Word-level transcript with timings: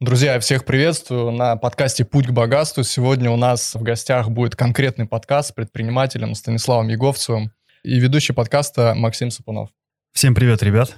Друзья, 0.00 0.34
я 0.34 0.40
всех 0.40 0.64
приветствую 0.64 1.32
на 1.32 1.56
подкасте 1.56 2.04
«Путь 2.04 2.28
к 2.28 2.30
богатству». 2.30 2.84
Сегодня 2.84 3.32
у 3.32 3.36
нас 3.36 3.74
в 3.74 3.82
гостях 3.82 4.30
будет 4.30 4.54
конкретный 4.54 5.06
подкаст 5.06 5.48
с 5.48 5.52
предпринимателем 5.52 6.36
Станиславом 6.36 6.86
Еговцевым 6.86 7.50
и 7.82 7.98
ведущий 7.98 8.32
подкаста 8.32 8.94
Максим 8.94 9.32
Сапунов. 9.32 9.70
Всем 10.12 10.36
привет, 10.36 10.62
ребят. 10.62 10.96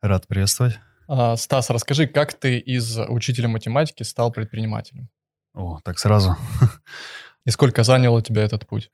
Рад 0.00 0.26
приветствовать. 0.26 0.78
А, 1.08 1.36
Стас, 1.36 1.68
расскажи, 1.68 2.06
как 2.06 2.32
ты 2.32 2.56
из 2.58 2.98
учителя 2.98 3.48
математики 3.48 4.02
стал 4.02 4.32
предпринимателем? 4.32 5.10
О, 5.52 5.80
так 5.84 5.98
сразу. 5.98 6.34
И 7.44 7.50
сколько 7.50 7.82
занял 7.82 8.14
у 8.14 8.22
тебя 8.22 8.44
этот 8.44 8.66
путь? 8.66 8.90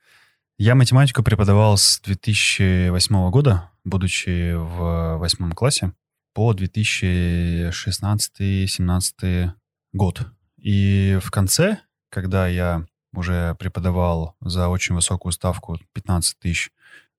Я 0.57 0.75
математику 0.75 1.23
преподавал 1.23 1.77
с 1.77 2.01
2008 2.01 3.29
года, 3.31 3.71
будучи 3.85 4.53
в 4.53 5.15
восьмом 5.15 5.53
классе, 5.53 5.93
по 6.35 6.53
2016-2017 6.53 9.51
год. 9.93 10.27
И 10.57 11.17
в 11.21 11.31
конце, 11.31 11.79
когда 12.09 12.47
я 12.47 12.85
уже 13.13 13.55
преподавал 13.55 14.35
за 14.41 14.67
очень 14.67 14.95
высокую 14.95 15.31
ставку 15.31 15.79
15 15.93 16.37
тысяч 16.37 16.71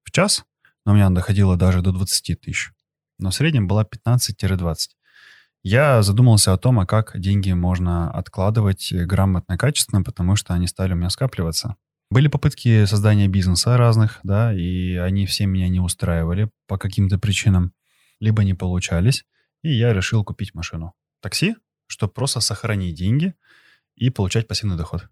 в 0.05 0.11
час, 0.11 0.45
но 0.85 0.93
у 0.93 0.95
меня 0.95 1.09
доходило 1.09 1.57
даже 1.57 1.81
до 1.81 1.93
20 1.93 2.41
тысяч, 2.41 2.73
но 3.19 3.31
в 3.31 3.35
среднем 3.35 3.67
была 3.67 3.85
15-20. 3.85 4.91
Я 5.63 6.03
задумался 6.03 6.53
о 6.53 6.59
том, 6.59 6.79
а 6.79 6.85
как 6.85 7.19
деньги 7.19 7.53
можно 7.53 8.11
откладывать 8.11 8.93
грамотно, 8.93 9.57
качественно, 9.57 10.03
потому 10.03 10.37
что 10.37 10.53
они 10.53 10.67
стали 10.67 10.93
у 10.93 10.97
меня 10.97 11.09
скапливаться. 11.09 11.77
Были 12.11 12.29
попытки 12.29 12.85
создания 12.85 13.29
бизнеса 13.29 13.79
разных, 13.79 14.21
да, 14.23 14.53
и 14.53 14.97
они 14.97 15.25
все 15.25 15.47
меня 15.47 15.71
не 15.71 15.81
устраивали 15.81 16.51
по 16.69 16.77
каким-то 16.77 17.19
причинам, 17.19 17.73
либо 18.21 18.45
не 18.45 18.55
получались, 18.55 19.25
и 19.63 19.73
я 19.73 19.93
решил 19.93 20.25
купить 20.25 20.55
машину. 20.55 20.95
Такси, 21.21 21.57
чтобы 21.87 22.13
просто 22.13 22.41
сохранить 22.41 22.95
деньги 22.95 23.35
и 23.95 24.11
получать 24.11 24.49
пассивный 24.49 24.77
доход. 24.77 25.09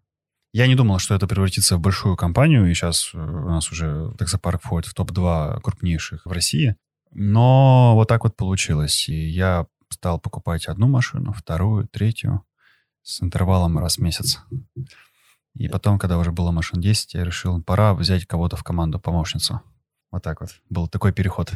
Я 0.52 0.68
не 0.68 0.76
думал, 0.76 1.00
что 1.00 1.14
это 1.14 1.26
превратится 1.26 1.76
в 1.76 1.80
большую 1.80 2.16
компанию, 2.16 2.70
и 2.70 2.74
сейчас 2.74 3.10
э, 3.12 3.18
у 3.18 3.48
нас 3.48 3.72
уже 3.72 4.12
таксопарк 4.16 4.62
входит 4.62 4.88
в 4.88 4.94
топ-2 4.94 5.60
крупнейших 5.60 6.26
в 6.26 6.30
России. 6.30 6.76
Но 7.10 7.94
вот 7.94 8.08
так 8.08 8.22
вот 8.22 8.36
получилось. 8.36 9.08
И 9.08 9.28
я 9.28 9.66
стал 9.88 10.20
покупать 10.20 10.66
одну 10.66 10.86
машину, 10.86 11.32
вторую, 11.32 11.88
третью 11.88 12.44
с 13.02 13.20
интервалом 13.20 13.78
раз 13.78 13.96
в 13.96 14.02
месяц. 14.02 14.40
И 15.54 15.68
потом, 15.68 15.98
когда 15.98 16.18
уже 16.18 16.32
было 16.32 16.52
машин 16.52 16.80
10, 16.80 17.14
я 17.14 17.24
решил, 17.24 17.60
пора 17.62 17.94
взять 17.94 18.26
кого-то 18.26 18.56
в 18.56 18.62
команду, 18.62 19.00
помощницу. 19.00 19.60
Вот 20.10 20.22
так 20.22 20.40
вот. 20.40 20.50
Был 20.70 20.86
такой 20.86 21.12
переход. 21.12 21.52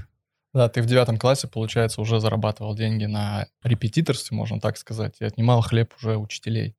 Да, 0.55 0.69
ты 0.69 0.83
в 0.83 0.87
девятом 0.87 1.19
классе, 1.19 1.47
получается, 1.47 2.01
уже 2.01 2.21
зарабатывал 2.21 2.75
деньги 2.75 3.05
на 3.05 3.47
репетиторстве, 3.63 4.37
можно 4.37 4.61
так 4.61 4.79
сказать, 4.79 5.17
и 5.21 5.25
отнимал 5.25 5.61
хлеб 5.61 5.93
уже 6.01 6.17
учителей. 6.17 6.75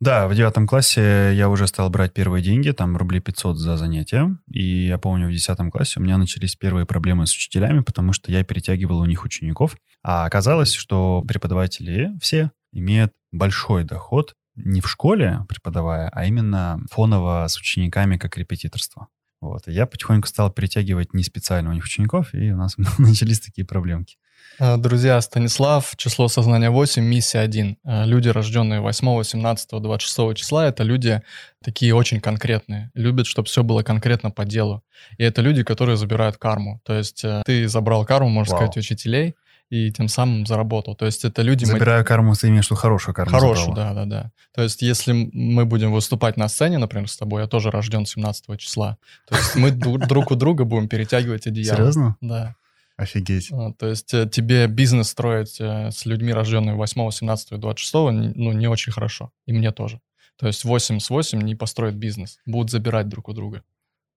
Да, 0.00 0.26
в 0.26 0.34
девятом 0.34 0.66
классе 0.66 1.32
я 1.34 1.48
уже 1.48 1.66
стал 1.66 1.88
брать 1.88 2.12
первые 2.12 2.42
деньги, 2.42 2.72
там 2.72 2.96
рублей 2.96 3.20
500 3.20 3.56
за 3.56 3.76
занятие. 3.76 4.36
И 4.50 4.86
я 4.86 4.98
помню, 4.98 5.28
в 5.28 5.32
десятом 5.32 5.70
классе 5.70 6.00
у 6.00 6.02
меня 6.02 6.18
начались 6.18 6.56
первые 6.56 6.84
проблемы 6.84 7.26
с 7.26 7.32
учителями, 7.32 7.80
потому 7.80 8.12
что 8.12 8.32
я 8.32 8.42
перетягивал 8.42 8.98
у 8.98 9.06
них 9.06 9.24
учеников. 9.24 9.76
А 10.02 10.26
оказалось, 10.26 10.74
что 10.74 11.22
преподаватели 11.26 12.10
все 12.20 12.50
имеют 12.72 13.12
большой 13.32 13.84
доход 13.84 14.34
не 14.56 14.80
в 14.80 14.88
школе 14.88 15.40
преподавая, 15.48 16.08
а 16.10 16.26
именно 16.26 16.80
фоново 16.90 17.46
с 17.48 17.56
учениками 17.56 18.16
как 18.16 18.36
репетиторство. 18.36 19.08
Вот. 19.44 19.68
И 19.68 19.72
я 19.72 19.86
потихоньку 19.86 20.26
стал 20.26 20.50
перетягивать 20.50 21.12
не 21.12 21.22
специально 21.22 21.70
у 21.70 21.72
них 21.74 21.84
учеников, 21.84 22.32
и 22.34 22.50
у 22.50 22.56
нас 22.56 22.76
начались 22.98 23.40
такие 23.40 23.66
проблемки. 23.66 24.16
Э, 24.58 24.76
друзья, 24.76 25.20
Станислав, 25.20 25.94
число 25.96 26.28
сознания 26.28 26.70
8, 26.70 27.02
миссия 27.02 27.40
1. 27.40 27.76
Э, 27.84 28.06
люди, 28.06 28.28
рожденные 28.28 28.80
8, 28.80 29.22
17, 29.22 29.82
26 29.82 30.34
числа, 30.34 30.66
это 30.66 30.82
люди 30.82 31.22
такие 31.62 31.94
очень 31.94 32.20
конкретные. 32.20 32.90
Любят, 32.94 33.26
чтобы 33.26 33.46
все 33.46 33.62
было 33.62 33.82
конкретно 33.82 34.30
по 34.30 34.44
делу. 34.44 34.82
И 35.18 35.24
это 35.24 35.42
люди, 35.42 35.62
которые 35.62 35.96
забирают 35.96 36.36
карму. 36.38 36.80
То 36.84 36.94
есть 36.94 37.24
э, 37.24 37.42
ты 37.44 37.68
забрал 37.68 38.06
карму, 38.06 38.30
можно 38.30 38.52
Вау. 38.52 38.66
сказать, 38.66 38.76
учителей, 38.78 39.34
и 39.74 39.90
тем 39.90 40.06
самым 40.08 40.46
заработал. 40.46 40.94
То 40.94 41.04
есть 41.04 41.24
это 41.24 41.42
люди... 41.42 41.64
Забираю 41.64 42.04
карму, 42.04 42.34
ты 42.34 42.48
имеешь 42.48 42.66
в 42.66 42.70
виду 42.70 42.80
хорошую 42.80 43.12
карму 43.12 43.32
Хорошую, 43.32 43.74
да, 43.74 43.92
да, 43.92 44.04
да. 44.04 44.32
То 44.54 44.62
есть 44.62 44.82
если 44.82 45.30
мы 45.32 45.64
будем 45.64 45.92
выступать 45.92 46.36
на 46.36 46.48
сцене, 46.48 46.78
например, 46.78 47.08
с 47.08 47.16
тобой, 47.16 47.42
я 47.42 47.48
тоже 47.48 47.72
рожден 47.72 48.06
17 48.06 48.56
числа, 48.60 48.98
то 49.26 49.36
есть 49.36 49.56
мы 49.56 49.72
друг 49.72 50.30
у 50.30 50.36
друга 50.36 50.64
будем 50.64 50.88
перетягивать 50.88 51.48
одеяло. 51.48 51.76
Серьезно? 51.76 52.16
Да. 52.20 52.54
Офигеть. 52.96 53.50
То 53.78 53.88
есть 53.88 54.14
э, 54.14 54.28
тебе 54.28 54.68
бизнес 54.68 55.08
строить 55.08 55.60
э, 55.60 55.90
с 55.90 56.06
людьми, 56.06 56.32
рожденными 56.32 56.76
8, 56.76 57.10
17 57.10 57.58
26, 57.58 57.94
ну, 58.36 58.52
не 58.52 58.68
очень 58.68 58.92
хорошо. 58.92 59.32
И 59.46 59.52
мне 59.52 59.72
тоже. 59.72 60.00
То 60.36 60.46
есть 60.46 60.62
8 60.62 61.00
с 61.00 61.10
8 61.10 61.42
не 61.42 61.56
построит 61.56 61.96
бизнес. 61.96 62.38
Будут 62.46 62.70
забирать 62.70 63.08
друг 63.08 63.28
у 63.28 63.32
друга. 63.32 63.64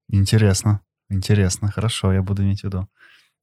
Интересно. 0.10 0.82
Интересно. 1.10 1.72
Хорошо, 1.72 2.14
я 2.14 2.22
буду 2.22 2.44
иметь 2.44 2.62
в 2.62 2.64
виду. 2.66 2.88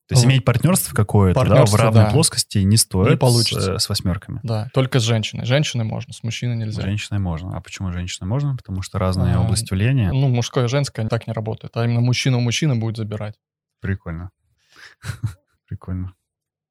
То 0.06 0.14
есть 0.14 0.26
иметь 0.26 0.44
партнерство 0.44 0.94
какое-то 0.94 1.44
да, 1.44 1.64
в 1.64 1.74
равной 1.74 2.04
да. 2.04 2.10
плоскости 2.10 2.58
не 2.58 2.76
стоит 2.76 3.12
не 3.12 3.16
получится. 3.16 3.78
С, 3.78 3.84
с 3.84 3.88
восьмерками. 3.88 4.40
Да, 4.42 4.68
только 4.74 5.00
с 5.00 5.02
женщиной. 5.02 5.46
Женщиной 5.46 5.84
можно, 5.84 6.12
с 6.12 6.22
мужчиной 6.22 6.56
нельзя. 6.56 6.82
С 6.82 6.84
женщиной 6.84 7.20
можно. 7.20 7.56
А 7.56 7.60
почему 7.62 7.90
женщиной 7.90 8.26
можно? 8.26 8.54
Потому 8.54 8.82
что 8.82 8.98
разные 8.98 9.36
а, 9.36 9.40
области 9.40 9.72
влияния. 9.72 10.12
Ну, 10.12 10.28
мужское 10.28 10.66
и 10.66 10.68
женское 10.68 11.08
так 11.08 11.26
не 11.26 11.32
работает. 11.32 11.74
А 11.76 11.84
именно 11.84 12.00
мужчина 12.00 12.36
у 12.36 12.40
мужчины 12.40 12.74
будет 12.74 12.98
забирать. 12.98 13.36
Прикольно. 13.80 14.30
Прикольно. 15.68 16.14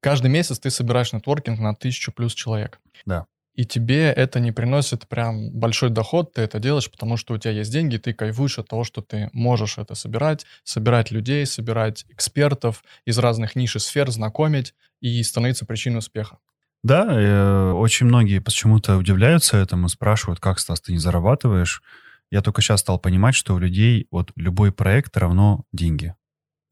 Каждый 0.00 0.30
месяц 0.30 0.60
ты 0.60 0.70
собираешь 0.70 1.12
нетворкинг 1.12 1.58
на 1.58 1.74
тысячу 1.74 2.12
плюс 2.12 2.34
человек. 2.34 2.78
Да 3.04 3.26
и 3.54 3.64
тебе 3.64 4.10
это 4.10 4.40
не 4.40 4.50
приносит 4.52 5.06
прям 5.06 5.50
большой 5.52 5.90
доход, 5.90 6.32
ты 6.32 6.42
это 6.42 6.58
делаешь, 6.58 6.90
потому 6.90 7.16
что 7.16 7.34
у 7.34 7.38
тебя 7.38 7.52
есть 7.52 7.70
деньги, 7.72 7.96
ты 7.98 8.12
кайфуешь 8.12 8.58
от 8.58 8.68
того, 8.68 8.82
что 8.84 9.00
ты 9.00 9.30
можешь 9.32 9.78
это 9.78 9.94
собирать, 9.94 10.44
собирать 10.64 11.10
людей, 11.12 11.46
собирать 11.46 12.04
экспертов 12.08 12.82
из 13.04 13.18
разных 13.18 13.54
ниш 13.54 13.76
и 13.76 13.78
сфер, 13.78 14.10
знакомить 14.10 14.74
и 15.00 15.22
становиться 15.22 15.66
причиной 15.66 15.98
успеха. 15.98 16.38
Да, 16.82 17.06
э, 17.08 17.72
очень 17.72 18.06
многие 18.06 18.40
почему-то 18.40 18.96
удивляются 18.96 19.56
этому, 19.56 19.88
спрашивают, 19.88 20.40
как, 20.40 20.58
Стас, 20.58 20.80
ты 20.80 20.92
не 20.92 20.98
зарабатываешь. 20.98 21.82
Я 22.30 22.42
только 22.42 22.60
сейчас 22.60 22.80
стал 22.80 22.98
понимать, 22.98 23.34
что 23.34 23.54
у 23.54 23.58
людей 23.58 24.06
вот 24.10 24.32
любой 24.36 24.72
проект 24.72 25.16
равно 25.16 25.64
деньги. 25.72 26.14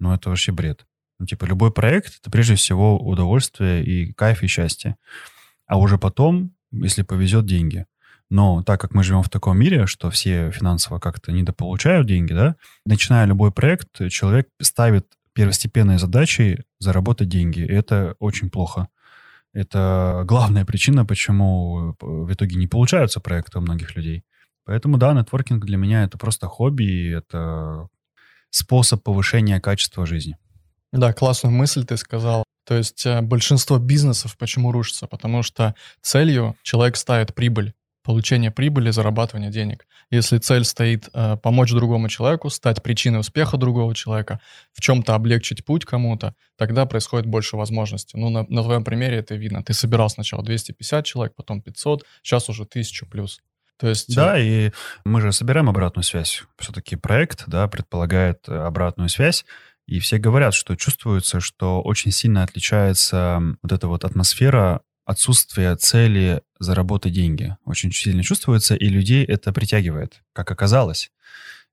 Ну, 0.01 0.13
это 0.13 0.29
вообще 0.29 0.53
бред. 0.53 0.85
Ну, 1.19 1.27
типа, 1.27 1.45
любой 1.45 1.73
проект— 1.73 2.19
это 2.21 2.31
прежде 2.31 2.57
всего 2.57 2.99
удовольствие 2.99 3.85
и 3.85 4.13
кайф, 4.13 4.43
и 4.43 4.49
счастье. 4.49 4.97
А 5.67 5.79
уже 5.79 5.97
потом 5.97 6.53
если 6.73 7.03
повезет, 7.03 7.47
деньги. 7.47 7.87
Но 8.31 8.63
так 8.63 8.81
как 8.81 8.95
мы 8.95 9.03
живем 9.03 9.23
в 9.23 9.29
таком 9.29 9.59
мире, 9.59 9.87
что 9.87 10.11
все 10.11 10.51
финансово 10.51 10.99
как-то 10.99 11.33
недополучают 11.33 12.07
деньги, 12.07 12.33
да, 12.33 12.57
начиная 12.87 13.27
любой 13.27 13.53
проект, 13.53 14.09
человек 14.09 14.49
ставит 14.61 15.07
первостепенной 15.35 15.99
задачей 15.99 16.61
заработать 16.79 17.29
деньги. 17.29 17.61
И 17.61 17.73
это 17.73 18.17
очень 18.19 18.51
плохо. 18.51 18.89
Это 19.55 20.25
главная 20.27 20.65
причина, 20.65 21.05
почему 21.05 21.95
в 22.01 22.33
итоге 22.33 22.57
не 22.57 22.67
получаются 22.67 23.21
проекты 23.21 23.59
у 23.59 23.61
многих 23.61 23.97
людей. 23.97 24.25
Поэтому, 24.65 24.97
да, 24.97 25.13
нетворкинг 25.13 25.65
для 25.65 25.77
меня 25.77 26.05
это 26.05 26.17
просто 26.17 26.47
хобби, 26.47 27.15
это 27.15 27.89
способ 28.49 29.03
повышения 29.03 29.61
качества 29.61 30.07
жизни. 30.07 30.39
Да, 30.93 31.13
классную 31.13 31.55
мысль 31.55 31.85
ты 31.85 31.97
сказал. 31.97 32.45
То 32.65 32.75
есть 32.75 33.05
э, 33.07 33.21
большинство 33.21 33.79
бизнесов 33.79 34.37
почему 34.37 34.73
рушится? 34.73 35.07
Потому 35.07 35.43
что 35.43 35.75
целью 36.01 36.57
человек 36.63 36.97
ставит 36.97 37.35
прибыль, 37.35 37.75
получение 38.03 38.51
прибыли, 38.51 38.91
зарабатывание 38.91 39.51
денег. 39.51 39.87
Если 40.11 40.39
цель 40.39 40.65
стоит 40.65 41.09
э, 41.15 41.37
помочь 41.43 41.73
другому 41.73 42.09
человеку, 42.09 42.51
стать 42.51 42.83
причиной 42.83 43.21
успеха 43.21 43.57
другого 43.57 43.95
человека, 43.95 44.41
в 44.73 44.81
чем-то 44.81 45.15
облегчить 45.15 45.65
путь 45.65 45.85
кому-то, 45.85 46.35
тогда 46.57 46.87
происходит 46.87 47.27
больше 47.27 47.57
возможностей. 47.57 48.19
Ну, 48.19 48.29
на, 48.29 48.45
на 48.49 48.63
твоем 48.63 48.85
примере 48.85 49.17
это 49.19 49.35
видно. 49.35 49.63
Ты 49.63 49.73
собирал 49.73 50.11
сначала 50.11 50.45
250 50.45 51.05
человек, 51.05 51.35
потом 51.35 51.63
500, 51.63 52.05
сейчас 52.23 52.49
уже 52.49 52.65
1000 52.65 53.07
плюс. 53.07 53.41
То 53.79 53.89
есть... 53.89 54.15
Да, 54.15 54.39
и 54.39 54.71
мы 55.05 55.21
же 55.21 55.33
собираем 55.33 55.69
обратную 55.69 56.05
связь. 56.05 56.45
Все-таки 56.59 56.95
проект, 56.95 57.45
да, 57.49 57.67
предполагает 57.67 58.49
э, 58.49 58.55
обратную 58.55 59.09
связь. 59.09 59.45
И 59.93 59.99
все 59.99 60.17
говорят, 60.17 60.55
что 60.55 60.75
чувствуется, 60.75 61.41
что 61.41 61.83
очень 61.83 62.13
сильно 62.13 62.45
отличается 62.45 63.43
вот 63.61 63.73
эта 63.73 63.89
вот 63.89 64.07
атмосфера 64.07 64.81
отсутствия 65.05 65.77
цели 65.77 66.41
заработать 66.59 67.13
деньги. 67.13 67.59
Очень 67.67 67.93
сильно 67.93 68.23
чувствуется, 68.23 68.75
и 68.75 68.89
людей 68.89 69.23
это 69.23 69.53
притягивает, 69.53 70.23
как 70.33 70.51
оказалось. 70.51 71.13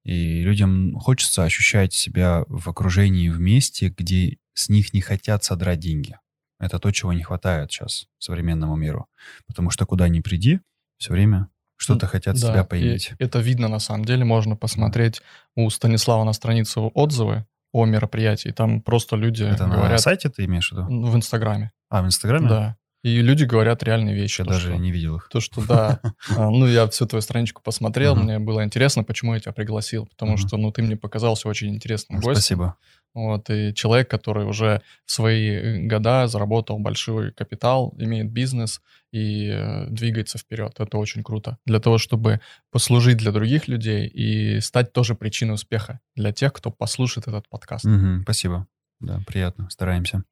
И 0.04 0.42
людям 0.42 1.00
хочется 1.00 1.45
ощущать 1.45 1.94
себя 1.94 2.44
в 2.50 2.69
окружении, 2.69 3.30
в 3.30 3.39
месте, 3.39 3.88
где 3.88 4.36
с 4.54 4.68
них 4.68 4.94
не 4.94 5.00
хотят 5.00 5.45
содрать 5.45 5.80
деньги. 5.80 6.18
Это 6.60 6.77
то, 6.77 6.92
чего 6.92 7.13
не 7.13 7.24
хватает 7.24 7.72
сейчас 7.72 8.07
современному 8.18 8.75
миру. 8.75 9.07
Потому 9.48 9.69
что 9.69 9.86
куда 9.86 10.10
ни 10.10 10.19
приди, 10.19 10.60
все 10.98 11.13
время 11.13 11.48
что-то 11.77 12.06
хотят 12.06 12.36
да, 12.38 12.51
себя 12.51 12.63
поиметь. 12.65 13.13
это 13.18 13.39
видно 13.39 13.69
на 13.69 13.80
самом 13.80 14.04
деле. 14.04 14.25
Можно 14.25 14.57
посмотреть 14.57 15.22
у 15.56 15.69
Станислава 15.69 16.25
на 16.25 16.33
странице 16.33 16.81
отзывы 16.81 17.45
о 17.71 17.86
мероприятии. 17.86 18.50
Там 18.50 18.81
просто 18.81 19.16
люди 19.16 19.44
Это 19.44 19.66
говорят... 19.66 19.92
на 19.92 19.98
сайте 19.98 20.30
ты 20.30 20.45
имеешь 20.45 20.69
в 20.71 20.74
виду? 20.74 20.86
В 21.07 21.16
Инстаграме. 21.16 21.71
А, 21.89 22.01
в 22.01 22.06
Инстаграме? 22.06 22.50
Да. 22.50 22.75
И 23.01 23.21
люди 23.21 23.45
говорят 23.45 23.81
реальные 23.81 24.13
вещи. 24.13 24.42
Я 24.42 24.45
то, 24.45 24.51
даже 24.51 24.68
что- 24.71 24.77
не 24.77 24.92
видел 24.92 25.16
их. 25.16 25.30
То, 25.31 25.39
что 25.39 25.66
да. 25.66 26.01
А, 26.38 26.50
Ну, 26.50 26.68
я 26.68 26.86
всю 26.89 27.06
твою 27.06 27.21
страничку 27.21 27.62
посмотрел, 27.63 28.16
мне 28.16 28.39
было 28.39 28.63
интересно, 28.63 29.04
почему 29.06 29.33
я 29.36 29.39
тебя 29.39 29.54
пригласил. 29.54 30.06
Потому 30.07 30.36
что, 30.36 30.57
ну, 30.57 30.71
ты 30.71 30.81
мне 30.81 30.98
показался 30.98 31.48
очень 31.48 31.69
интересным 31.74 32.19
гостем. 32.19 32.33
Спасибо. 32.33 32.75
Вот, 33.14 33.50
и 33.50 33.74
человек, 33.74 34.10
который 34.10 34.46
уже 34.46 34.82
в 35.06 35.12
свои 35.12 35.50
э, 35.50 35.78
года 35.88 36.28
заработал 36.28 36.78
большой 36.80 37.32
капитал, 37.34 37.94
имеет 37.98 38.32
бизнес 38.32 38.82
и 39.12 39.48
э, 39.50 39.88
двигается 39.90 40.38
вперед. 40.38 40.80
Это 40.80 40.98
очень 40.98 41.24
круто. 41.24 41.58
Для 41.66 41.80
того, 41.80 41.98
чтобы 41.98 42.40
послужить 42.72 43.18
для 43.18 43.32
других 43.32 43.68
людей 43.68 44.08
и 44.08 44.60
стать 44.60 44.94
тоже 44.94 45.16
причиной 45.16 45.56
успеха 45.56 46.00
для 46.16 46.32
тех, 46.32 46.54
кто 46.54 46.70
послушает 46.72 47.28
этот 47.28 47.50
подкаст. 47.50 47.86
Мгм, 47.86 48.22
Спасибо. 48.24 48.68
Да, 49.00 49.22
приятно. 49.26 49.70
Стараемся. 49.70 50.24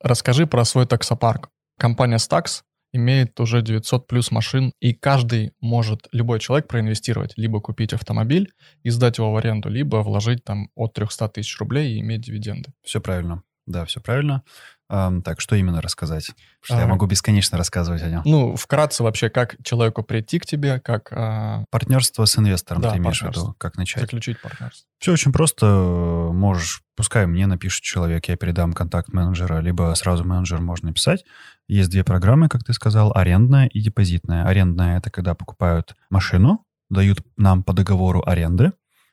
Расскажи 0.00 0.46
про 0.46 0.64
свой 0.64 0.86
таксопарк. 0.86 1.50
Компания 1.78 2.16
Stax 2.16 2.62
имеет 2.92 3.38
уже 3.40 3.62
900 3.62 4.06
плюс 4.06 4.30
машин, 4.30 4.72
и 4.80 4.92
каждый 4.92 5.52
может, 5.60 6.08
любой 6.12 6.40
человек 6.40 6.68
проинвестировать, 6.68 7.32
либо 7.36 7.60
купить 7.60 7.92
автомобиль 7.92 8.52
и 8.82 8.90
сдать 8.90 9.18
его 9.18 9.32
в 9.32 9.36
аренду, 9.36 9.68
либо 9.68 9.96
вложить 9.96 10.44
там 10.44 10.68
от 10.74 10.92
300 10.94 11.28
тысяч 11.30 11.58
рублей 11.58 11.94
и 11.94 12.00
иметь 12.00 12.20
дивиденды. 12.22 12.72
Все 12.82 13.00
правильно. 13.00 13.42
Да, 13.64 13.84
все 13.84 14.00
правильно. 14.00 14.42
Ам, 14.88 15.22
так, 15.22 15.40
что 15.40 15.54
именно 15.54 15.80
рассказать? 15.80 16.32
Что 16.60 16.74
я 16.76 16.82
А. 16.84 16.86
могу 16.86 17.06
бесконечно 17.06 17.56
рассказывать 17.56 18.02
о 18.02 18.10
нем. 18.10 18.22
Ну, 18.24 18.56
вкратце 18.56 19.04
вообще, 19.04 19.30
как 19.30 19.56
человеку 19.62 20.02
прийти 20.02 20.38
к 20.40 20.44
тебе, 20.44 20.80
как 20.80 21.12
а, 21.12 21.64
Партнерство 21.70 22.24
с 22.24 22.36
инвестором 22.36 22.82
Да, 22.82 22.90
ты 22.90 22.98
имеешь 22.98 23.22
в 23.22 23.26
виду, 23.26 23.54
как 23.56 23.76
начать? 23.76 24.02
заключить 24.02 24.40
партнерство. 24.42 24.86
Все 24.98 25.12
очень 25.12 25.32
просто. 25.32 25.66
Можешь, 25.66 26.82
пускай 26.96 27.24
мне 27.26 27.46
напишет 27.46 27.82
человек, 27.82 28.26
я 28.28 28.36
передам 28.36 28.72
контакт 28.72 29.12
менеджера, 29.12 29.60
либо 29.60 29.94
сразу 29.96 30.24
менеджер 30.24 30.60
можно 30.60 30.88
написать. 30.88 31.24
Есть 31.68 31.90
две 31.90 32.04
программы, 32.04 32.48
как 32.48 32.64
ты 32.64 32.72
сказал, 32.72 33.12
арендная 33.14 33.66
и 33.66 33.80
депозитная. 33.80 34.44
Арендная— 34.46 34.98
это 34.98 35.10
когда 35.10 35.34
покупают 35.34 35.96
машину, 36.10 36.64
дают 36.90 37.20
нам 37.36 37.62
по 37.62 37.72
договору 37.72 38.22
аренды. 38.26 38.72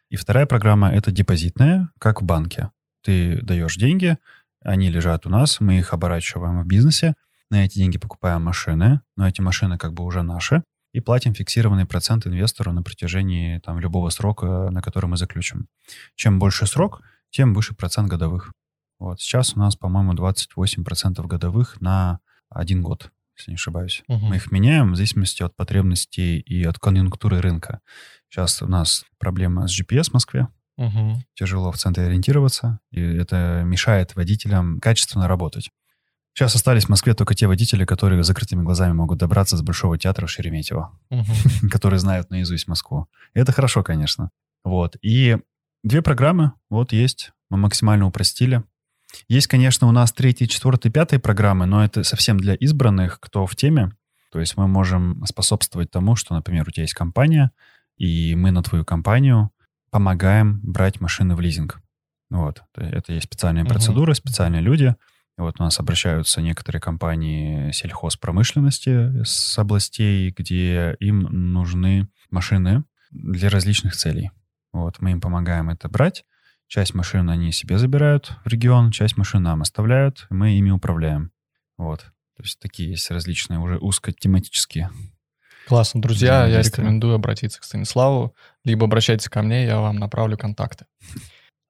И 0.10 0.16
вторая 0.16 0.46
программа— 0.46 0.90
это 0.92 1.12
депозитная, 1.12 1.90
как 2.00 2.22
в 2.22 2.26
банке. 2.26 2.72
Ты 3.04 3.42
даешь 3.42 3.76
деньги, 3.76 4.18
они 4.62 4.90
лежат 4.90 5.26
у 5.26 5.30
нас, 5.30 5.60
мы 5.60 5.80
их 5.80 5.94
оборачиваем 5.94 6.62
в 6.62 6.66
бизнесе, 6.66 7.14
на 7.50 7.66
эти 7.66 7.76
деньги 7.76 7.98
покупаем 7.98 8.44
машины, 8.44 9.02
но 9.16 9.28
эти 9.28 9.42
машины 9.42 9.78
как 9.78 9.94
бы 9.94 10.04
уже 10.04 10.22
наши, 10.22 10.64
и 10.94 11.00
платим 11.00 11.34
фиксированный 11.34 11.86
процент 11.86 12.26
инвестору 12.28 12.72
на 12.72 12.84
протяжении 12.84 13.60
там, 13.60 13.80
любого 13.80 14.10
срока, 14.10 14.70
на 14.72 14.82
который 14.82 15.06
мы 15.06 15.18
заключим. 15.18 15.68
Чем 16.16 16.40
больше 16.40 16.66
срок, 16.66 17.02
тем 17.30 17.54
выше 17.54 17.76
процент 17.76 18.10
годовых. 18.10 18.52
Вот. 18.98 19.22
Сейчас 19.22 19.56
у 19.56 19.60
нас, 19.60 19.76
по-моему, 19.76 20.14
28% 20.14 21.26
годовых 21.26 21.80
на 21.80 22.20
один 22.50 22.82
год, 22.82 23.12
если 23.38 23.52
не 23.52 23.56
ошибаюсь. 23.56 24.04
Мгм. 24.08 24.26
Мы 24.28 24.36
их 24.38 24.52
меняем 24.52 24.92
в 24.94 24.96
зависимости 24.96 25.44
от 25.44 25.56
потребностей 25.56 26.40
и 26.40 26.64
от 26.64 26.80
конъюнктуры 26.80 27.40
рынка. 27.42 27.82
Сейчас 28.30 28.62
у 28.62 28.68
нас 28.68 29.06
проблема 29.18 29.68
с 29.68 29.80
GPS 29.80 30.10
в 30.10 30.14
Москве. 30.14 30.48
Мгм. 30.78 31.24
Тяжело 31.36 31.72
в 31.72 31.78
центре 31.78 32.06
ориентироваться, 32.06 32.80
и 32.92 33.02
это 33.02 33.64
мешает 33.66 34.16
водителям 34.16 34.80
качественно 34.80 35.28
работать. 35.28 35.72
Сейчас 36.34 36.56
остались 36.56 36.86
в 36.86 36.90
Москве 36.90 37.14
только 37.16 37.36
те 37.36 37.48
водители, 37.48 37.84
которые 37.84 38.24
с 38.24 38.28
закрытыми 38.28 38.64
глазами 38.64 38.94
могут 38.94 39.18
добраться 39.20 39.58
с 39.58 39.62
Большого 39.62 39.98
театра 39.98 40.26
в 40.26 40.32
Шереметьево 40.32 40.98
Мгм. 41.10 41.26
которые 41.70 42.00
знают 42.00 42.30
наизусть 42.30 42.68
Москву. 42.68 43.08
И 43.34 43.40
это 43.40 43.52
хорошо, 43.52 43.84
конечно. 43.84 44.30
Вот. 44.64 44.96
И 45.02 45.38
две 45.84 46.02
программы 46.02 46.54
вот 46.70 46.94
есть. 46.94 47.32
Мы 47.50 47.58
максимально 47.58 48.06
упростили. 48.06 48.64
Есть, 49.28 49.48
конечно, 49.48 49.88
у 49.88 49.92
нас 49.92 50.12
третья, 50.12 50.46
четвертая, 50.46 50.92
пятая 50.92 51.20
программы, 51.20 51.66
но 51.66 51.84
это 51.84 52.04
совсем 52.04 52.40
для 52.40 52.54
избранных, 52.56 53.20
кто 53.20 53.46
в 53.46 53.56
теме. 53.56 53.92
То 54.32 54.40
есть 54.40 54.58
мы 54.58 54.68
можем 54.68 55.26
способствовать 55.26 55.90
тому, 55.92 56.16
что, 56.16 56.36
например, 56.36 56.68
у 56.68 56.72
тебя 56.72 56.84
есть 56.84 56.94
компания, 56.94 57.52
и 57.98 58.36
мы 58.36 58.52
на 58.52 58.62
твою 58.64 58.86
компанию 58.86 59.50
помогаем 59.92 60.60
брать 60.62 61.02
машины 61.02 61.36
в 61.36 61.42
лизинг. 61.42 61.82
Вот. 62.30 62.62
Это 62.76 63.14
есть 63.14 63.26
специальные 63.26 63.64
Мгм. 63.64 63.74
процедуры, 63.74 64.14
специальные 64.14 64.62
люди. 64.62 64.96
Вот 65.38 65.56
у 65.60 65.64
нас 65.64 65.80
обращаются 65.80 66.42
некоторые 66.42 66.82
компании 66.82 67.72
сельхозпромышленности 67.72 69.24
с 69.24 69.58
областей, 69.58 70.32
где 70.38 70.96
им 71.00 71.54
нужны 71.54 72.08
машины 72.30 72.84
для 73.10 73.50
различных 73.50 73.96
целей. 73.96 74.32
Вот, 74.72 75.00
мы 75.00 75.12
им 75.12 75.22
помогаем 75.22 75.70
это 75.70 75.90
брать. 75.90 76.24
Часть 76.70 76.94
машин 76.94 77.28
они 77.32 77.52
себе 77.52 77.80
забирают 77.80 78.34
в 78.46 78.48
регион, 78.48 78.92
часть 78.92 79.18
машин 79.18 79.42
нам 79.42 79.64
оставляют, 79.64 80.28
и 80.30 80.36
мы 80.36 80.52
ими 80.52 80.70
управляем. 80.70 81.32
Вот. 81.80 82.02
То 82.38 82.44
есть 82.44 82.60
такие 82.60 82.92
есть 82.92 83.10
различные 83.10 83.60
уже 83.60 83.80
узкотематические. 83.80 84.92
Классно, 85.68 86.00
друзья, 86.00 86.46
я 86.46 86.62
рекомендую 86.62 87.16
обратиться 87.16 87.60
к 87.60 87.64
Станиславу, 87.64 88.36
либо 88.64 88.86
обращайтесь 88.86 89.30
ко 89.30 89.42
мне, 89.42 89.66
я 89.66 89.80
вам 89.80 89.96
направлю 89.96 90.38
контакты. 90.38 90.86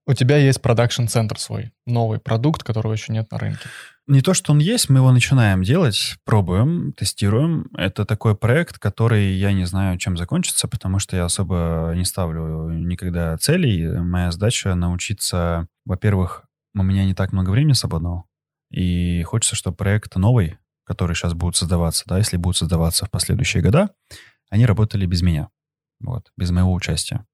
У 0.05 0.13
тебя 0.13 0.35
есть 0.35 0.61
продакшн-центр 0.61 1.39
свой, 1.39 1.71
новый 1.85 2.19
продукт, 2.19 2.63
которого 2.63 2.91
еще 2.91 3.13
нет 3.13 3.31
на 3.31 3.37
рынке. 3.37 3.69
Не 4.09 4.21
то, 4.21 4.33
что 4.33 4.53
он 4.53 4.57
есть, 4.57 4.89
мы 4.89 4.97
его 4.97 5.11
начинаем 5.11 5.61
делать, 5.61 6.17
пробуем, 6.25 6.93
тестируем. 6.93 7.67
Это 7.77 8.05
такой 8.05 8.35
проект, 8.35 8.79
который 8.79 9.35
я 9.35 9.53
не 9.53 9.65
знаю, 9.65 9.99
чем 9.99 10.17
закончится, 10.17 10.67
потому 10.67 10.97
что 10.97 11.15
я 11.15 11.25
особо 11.25 11.93
не 11.95 12.05
ставлю 12.05 12.71
никогда 12.71 13.37
целей. 13.37 13.99
Моя 13.99 14.31
задача 14.31 14.73
научиться, 14.73 15.67
во-первых, 15.85 16.45
у 16.73 16.81
меня 16.81 17.05
не 17.05 17.13
так 17.13 17.33
много 17.33 17.51
времени 17.51 17.73
свободного, 17.73 18.23
и 18.71 19.21
хочется, 19.21 19.55
чтобы 19.55 19.77
проект 19.77 20.15
новый, 20.15 20.57
который 20.85 21.15
сейчас 21.15 21.35
будет 21.35 21.55
создаваться, 21.55 22.03
да, 22.07 22.17
если 22.17 22.37
будут 22.37 22.57
создаваться 22.57 23.05
в 23.05 23.11
последующие 23.11 23.61
года, 23.61 23.91
они 24.49 24.65
работали 24.65 25.05
без 25.05 25.21
меня, 25.21 25.49
вот, 25.99 26.31
без 26.35 26.49
моего 26.49 26.73
участия. 26.73 27.27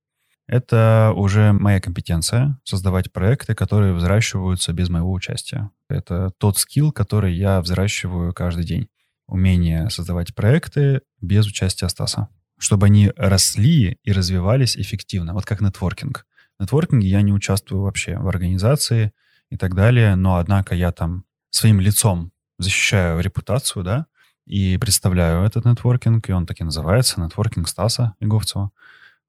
Это 0.48 1.12
уже 1.16 1.54
моя 1.54 1.80
компетенция— 1.82 2.60
создавать 2.64 3.12
проекты, 3.12 3.56
которые 3.56 3.94
взращиваются 3.94 4.74
без 4.74 4.90
моего 4.90 5.12
участия. 5.12 5.72
Это 5.90 6.32
тот 6.38 6.58
скилл, 6.60 6.92
который 6.92 7.34
я 7.34 7.62
взращиваю 7.62 8.34
каждый 8.34 8.64
день. 8.64 8.88
Умение 9.28 9.90
создавать 9.90 10.36
проекты 10.36 11.02
без 11.20 11.48
участия 11.48 11.90
Стаса. 11.90 12.30
Чтобы 12.60 12.86
они 12.86 13.12
росли 13.18 13.98
и 14.04 14.12
развивались 14.12 14.78
эффективно. 14.78 15.34
Вот 15.34 15.46
как 15.46 15.62
нетворкинг. 15.62 16.28
В 16.58 16.62
нетворкинге 16.62 17.08
я 17.08 17.22
не 17.22 17.34
участвую 17.34 17.82
вообще 17.82 18.18
в 18.18 18.28
организации 18.28 19.12
и 19.50 19.58
так 19.58 19.74
далее, 19.74 20.16
но 20.16 20.38
однако 20.38 20.76
я 20.76 20.92
там 20.92 21.26
своим 21.50 21.80
лицом 21.80 22.32
защищаю 22.60 23.20
репутацию, 23.20 23.84
да, 23.84 24.06
и 24.46 24.78
представляю 24.78 25.44
этот 25.44 25.66
нетворкинг, 25.66 26.30
и 26.30 26.34
он 26.34 26.46
так 26.46 26.62
и 26.62 26.64
называется, 26.64 27.20
нетворкинг 27.20 27.68
Стаса 27.68 28.14
Иговцева. 28.20 28.72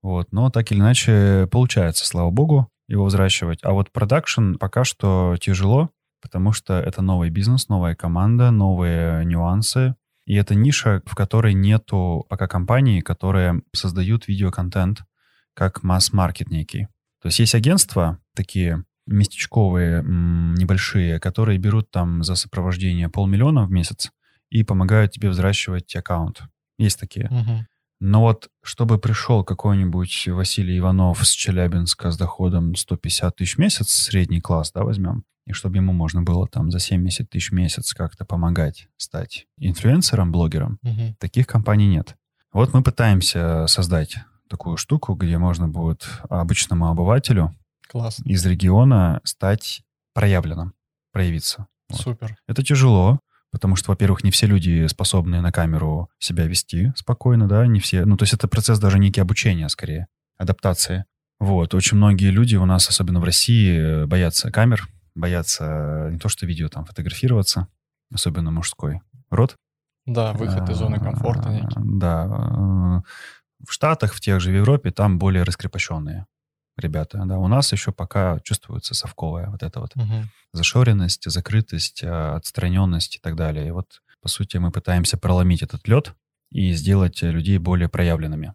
Вот. 0.07 0.29
Но 0.31 0.51
так 0.51 0.71
или 0.71 0.79
иначе 0.79 1.49
получается, 1.51 2.07
слава 2.07 2.31
богу, 2.31 2.71
его 2.87 3.07
взращивать. 3.07 3.59
А 3.65 3.73
вот 3.73 3.91
продакшн 3.91 4.55
пока 4.55 4.85
что 4.85 5.37
тяжело, 5.41 5.91
потому 6.23 6.53
что 6.53 6.75
это 6.75 7.03
новый 7.03 7.29
бизнес, 7.29 7.69
новая 7.69 7.97
команда, 7.97 8.53
новые 8.53 9.25
нюансы. 9.25 9.97
И 10.25 10.37
это 10.37 10.55
ниша, 10.55 11.03
в 11.07 11.17
которой 11.17 11.55
нету 11.55 12.25
пока 12.29 12.47
компаний, 12.47 13.03
которые 13.03 13.63
создают 13.75 14.29
видеоконтент 14.29 15.01
как 15.55 15.83
масс-маркет 15.83 16.51
некий. 16.51 16.87
То 17.21 17.27
есть 17.27 17.41
есть 17.41 17.57
агентства 17.57 18.21
такие 18.37 18.85
местечковые, 19.09 20.05
небольшие, 20.05 21.19
которые 21.19 21.59
берут 21.59 21.91
там 21.91 22.23
за 22.23 22.37
сопровождение 22.37 23.09
полмиллиона 23.09 23.67
в 23.67 23.73
месяц 23.73 24.13
и 24.51 24.63
помогают 24.63 25.11
тебе 25.11 25.31
взращивать 25.31 25.97
аккаунт. 25.97 26.43
Есть 26.79 27.01
такие. 27.01 27.29
Мгм. 27.29 27.67
Но 28.01 28.21
вот 28.21 28.49
чтобы 28.63 28.99
пришел 28.99 29.43
какой-нибудь 29.45 30.29
Василий 30.29 30.79
Иванов 30.79 31.27
с 31.27 31.31
Челябинска 31.31 32.11
с 32.11 32.17
доходом 32.19 32.75
150 32.77 33.37
тысяч 33.37 33.57
в 33.57 33.59
месяц, 33.59 33.89
средний 33.91 34.41
класс, 34.41 34.71
да, 34.73 34.85
возьмем, 34.85 35.25
и 35.47 35.53
чтобы 35.53 35.77
ему 35.77 35.93
можно 35.93 36.23
было 36.23 36.47
там 36.47 36.71
за 36.71 36.79
70 36.79 37.31
тысяч 37.31 37.51
в 37.51 37.55
месяц 37.55 37.95
как-то 37.95 38.25
помогать 38.25 38.89
стать 38.99 39.47
инфлюенсером, 39.59 40.31
блогером, 40.33 40.79
Мгм. 40.83 41.15
таких 41.19 41.47
компаний 41.47 41.87
нет. 41.89 42.17
Вот 42.53 42.75
мы 42.75 42.83
пытаемся 42.83 43.67
создать 43.67 44.17
такую 44.49 44.77
штуку, 44.77 45.15
где 45.15 45.39
можно 45.39 45.67
будет 45.69 46.07
обычному 46.29 46.89
обывателю 46.89 47.55
Класс. 47.89 48.21
из 48.25 48.45
региона 48.45 49.21
стать 49.25 49.83
проявленным, 50.15 50.75
проявиться. 51.13 51.67
Вот. 51.89 52.01
Супер. 52.01 52.37
Это 52.47 52.63
тяжело, 52.63 53.21
потому 53.57 53.75
что, 53.75 53.91
во-первых, 53.91 54.23
не 54.23 54.31
все 54.31 54.47
люди 54.47 54.87
способны 54.87 55.41
на 55.41 55.51
камеру 55.51 56.11
себя 56.19 56.47
вести 56.47 56.93
спокойно, 56.95 57.49
да, 57.49 57.67
не 57.67 57.81
все. 57.81 58.05
Ну, 58.05 58.19
то 58.19 58.25
есть 58.25 58.35
это 58.35 58.49
процесс 58.49 58.79
даже 58.79 58.99
некий 58.99 59.23
обучения, 59.23 59.67
скорее, 59.71 60.09
адаптации. 60.37 61.07
Вот, 61.41 61.73
очень 61.73 61.97
многие 61.97 62.31
люди 62.31 62.57
у 62.57 62.67
нас, 62.67 62.87
особенно 62.87 63.19
в 63.19 63.25
России, 63.25 64.05
боятся 64.05 64.51
камер, 64.51 64.87
боятся 65.15 66.09
не 66.13 66.19
то 66.19 66.29
что 66.29 66.45
видео, 66.45 66.69
там, 66.69 66.85
фотографироваться, 66.85 67.69
особенно 68.13 68.51
мужской 68.51 69.01
род. 69.31 69.57
Да, 70.05 70.35
выход 70.35 70.69
из 70.69 70.77
зоны 70.77 71.01
комфорта 71.01 71.49
некий. 71.49 71.77
А, 71.77 71.83
Да. 71.83 72.25
э, 72.27 73.03
В 73.67 73.73
Штатах, 73.73 74.13
в 74.13 74.21
тех 74.21 74.39
же 74.41 74.51
в 74.51 74.55
Европе, 74.55 74.91
там 74.91 75.19
более 75.19 75.45
раскрепощенные 75.45 76.27
ребята. 76.77 77.23
Да, 77.25 77.39
у 77.39 77.49
нас 77.49 77.73
еще 77.73 77.93
пока 77.93 78.41
чувствуется 78.41 78.95
совковая 78.95 79.49
вот 79.51 79.63
эта 79.63 79.81
вот 79.81 79.95
Мгм. 79.97 80.31
зашоренность, 80.53 81.31
закрытость, 81.31 82.03
а, 82.05 82.37
отстраненность 82.37 83.17
и 83.17 83.19
так 83.19 83.37
далее. 83.37 83.69
И 83.69 83.71
вот 83.71 84.03
По 84.23 84.29
сути, 84.29 84.57
мы 84.57 84.73
пытаемся 84.73 85.17
проломить 85.19 85.63
этот 85.63 85.87
лед 85.87 86.15
и 86.51 86.73
сделать 86.73 87.23
людей 87.23 87.59
более 87.59 87.89
проявленными. 87.89 88.55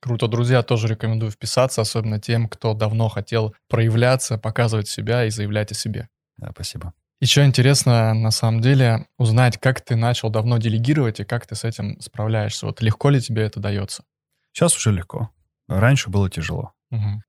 Круто, 0.00 0.26
друзья, 0.28 0.62
тоже 0.62 0.88
рекомендую 0.88 1.30
вписаться, 1.30 1.80
особенно 1.80 2.20
тем, 2.20 2.48
кто 2.48 2.74
давно 2.74 3.08
хотел 3.08 3.54
проявляться, 3.68 4.36
показывать 4.38 4.88
себя 4.88 5.24
и 5.24 5.30
заявлять 5.30 5.70
о 5.72 5.74
себе. 5.74 6.08
Да, 6.36 6.50
спасибо. 6.52 6.92
Еще 7.20 7.44
интересно, 7.44 8.12
на 8.12 8.30
самом 8.30 8.60
деле, 8.60 9.06
узнать, 9.18 9.56
как 9.58 9.80
ты 9.80 9.96
начал 9.96 10.28
давно 10.28 10.58
делегировать 10.58 11.20
и 11.20 11.24
как 11.24 11.46
ты 11.46 11.54
с 11.54 11.64
этим 11.64 11.98
справляешься. 12.00 12.66
Вот 12.66 12.82
легко 12.82 13.08
ли 13.08 13.20
тебе 13.20 13.44
это 13.44 13.60
дается? 13.60 14.04
Сейчас 14.52 14.76
уже 14.76 14.92
легко. 14.92 15.30
Раньше 15.68 16.10
было 16.10 16.28
тяжело. 16.28 16.72
Угу. 16.94 17.22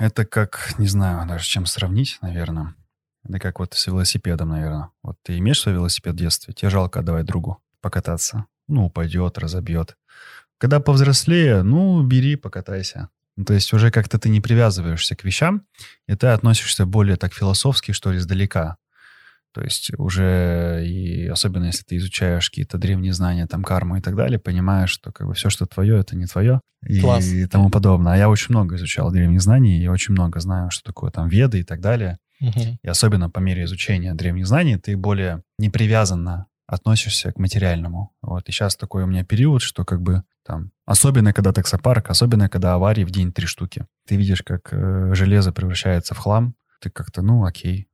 Это 0.00 0.24
как, 0.24 0.74
не 0.78 0.86
знаю 0.86 1.26
даже, 1.26 1.44
чем 1.44 1.66
сравнить, 1.66 2.18
наверное. 2.22 2.74
Это 3.24 3.38
как 3.38 3.58
вот 3.58 3.74
с 3.74 3.86
велосипедом, 3.86 4.50
наверное. 4.50 4.90
Вот 5.02 5.16
ты 5.22 5.38
имеешь 5.38 5.60
свой 5.60 5.74
велосипед 5.74 6.14
в 6.14 6.18
детстве, 6.18 6.54
тебе 6.54 6.70
жалко 6.70 7.00
отдавать 7.00 7.26
другу 7.26 7.60
покататься. 7.80 8.46
Ну, 8.68 8.86
упадет, 8.86 9.38
разобьет. 9.38 9.96
Когда 10.58 10.80
повзрослее, 10.80 11.62
ну, 11.62 12.02
бери, 12.02 12.36
покатайся. 12.36 13.10
Ну, 13.36 13.44
то 13.44 13.54
есть 13.54 13.72
уже 13.72 13.90
как-то 13.90 14.18
ты 14.18 14.28
не 14.28 14.40
привязываешься 14.40 15.14
к 15.14 15.24
вещам, 15.24 15.66
и 16.08 16.16
ты 16.16 16.28
относишься 16.28 16.86
более 16.86 17.16
так 17.16 17.34
философски, 17.34 17.92
что 17.92 18.10
ли, 18.10 18.18
издалека. 18.18 18.76
То 19.56 19.62
есть 19.62 19.90
уже, 19.96 20.84
и 20.86 21.26
особенно 21.28 21.64
если 21.64 21.82
ты 21.82 21.96
изучаешь 21.96 22.50
какие-то 22.50 22.76
древние 22.76 23.14
знания, 23.14 23.46
там, 23.46 23.62
карму 23.62 23.96
и 23.96 24.02
так 24.02 24.14
далее, 24.14 24.38
понимаешь, 24.38 24.90
что 24.90 25.12
как 25.12 25.26
бы 25.26 25.32
все, 25.32 25.48
что 25.48 25.64
твое, 25.64 25.98
это 25.98 26.14
не 26.14 26.26
твое 26.26 26.60
и, 26.86 27.00
Класс. 27.00 27.24
и 27.24 27.46
тому 27.46 27.70
подобное. 27.70 28.12
А 28.12 28.16
я 28.18 28.28
очень 28.28 28.48
много 28.50 28.76
изучал 28.76 29.10
древних 29.10 29.40
знаний, 29.40 29.82
и 29.82 29.88
очень 29.88 30.12
много 30.12 30.40
знаю, 30.40 30.70
что 30.70 30.84
такое 30.84 31.10
там 31.10 31.28
веды 31.28 31.60
и 31.60 31.62
так 31.62 31.80
далее. 31.80 32.18
Угу. 32.42 32.80
И 32.82 32.86
особенно 32.86 33.30
по 33.30 33.38
мере 33.38 33.64
изучения 33.64 34.12
древних 34.12 34.46
знаний 34.46 34.76
ты 34.76 34.94
более 34.94 35.42
непривязанно 35.58 36.48
относишься 36.66 37.32
к 37.32 37.38
материальному. 37.38 38.12
Вот. 38.20 38.46
И 38.50 38.52
сейчас 38.52 38.76
такой 38.76 39.04
у 39.04 39.06
меня 39.06 39.24
период, 39.24 39.62
что 39.62 39.86
как 39.86 40.02
бы 40.02 40.22
там, 40.44 40.70
особенно 40.84 41.32
когда 41.32 41.54
таксопарк, 41.54 42.10
особенно 42.10 42.50
когда 42.50 42.74
аварии 42.74 43.04
в 43.04 43.10
день 43.10 43.32
три 43.32 43.46
штуки. 43.46 43.86
Ты 44.06 44.16
видишь, 44.16 44.42
как 44.42 44.68
э, 44.72 45.14
железо 45.14 45.50
превращается 45.50 46.14
в 46.14 46.18
хлам, 46.18 46.56
ты 46.82 46.90
как-то, 46.90 47.22
ну, 47.22 47.46
окей. 47.46 47.88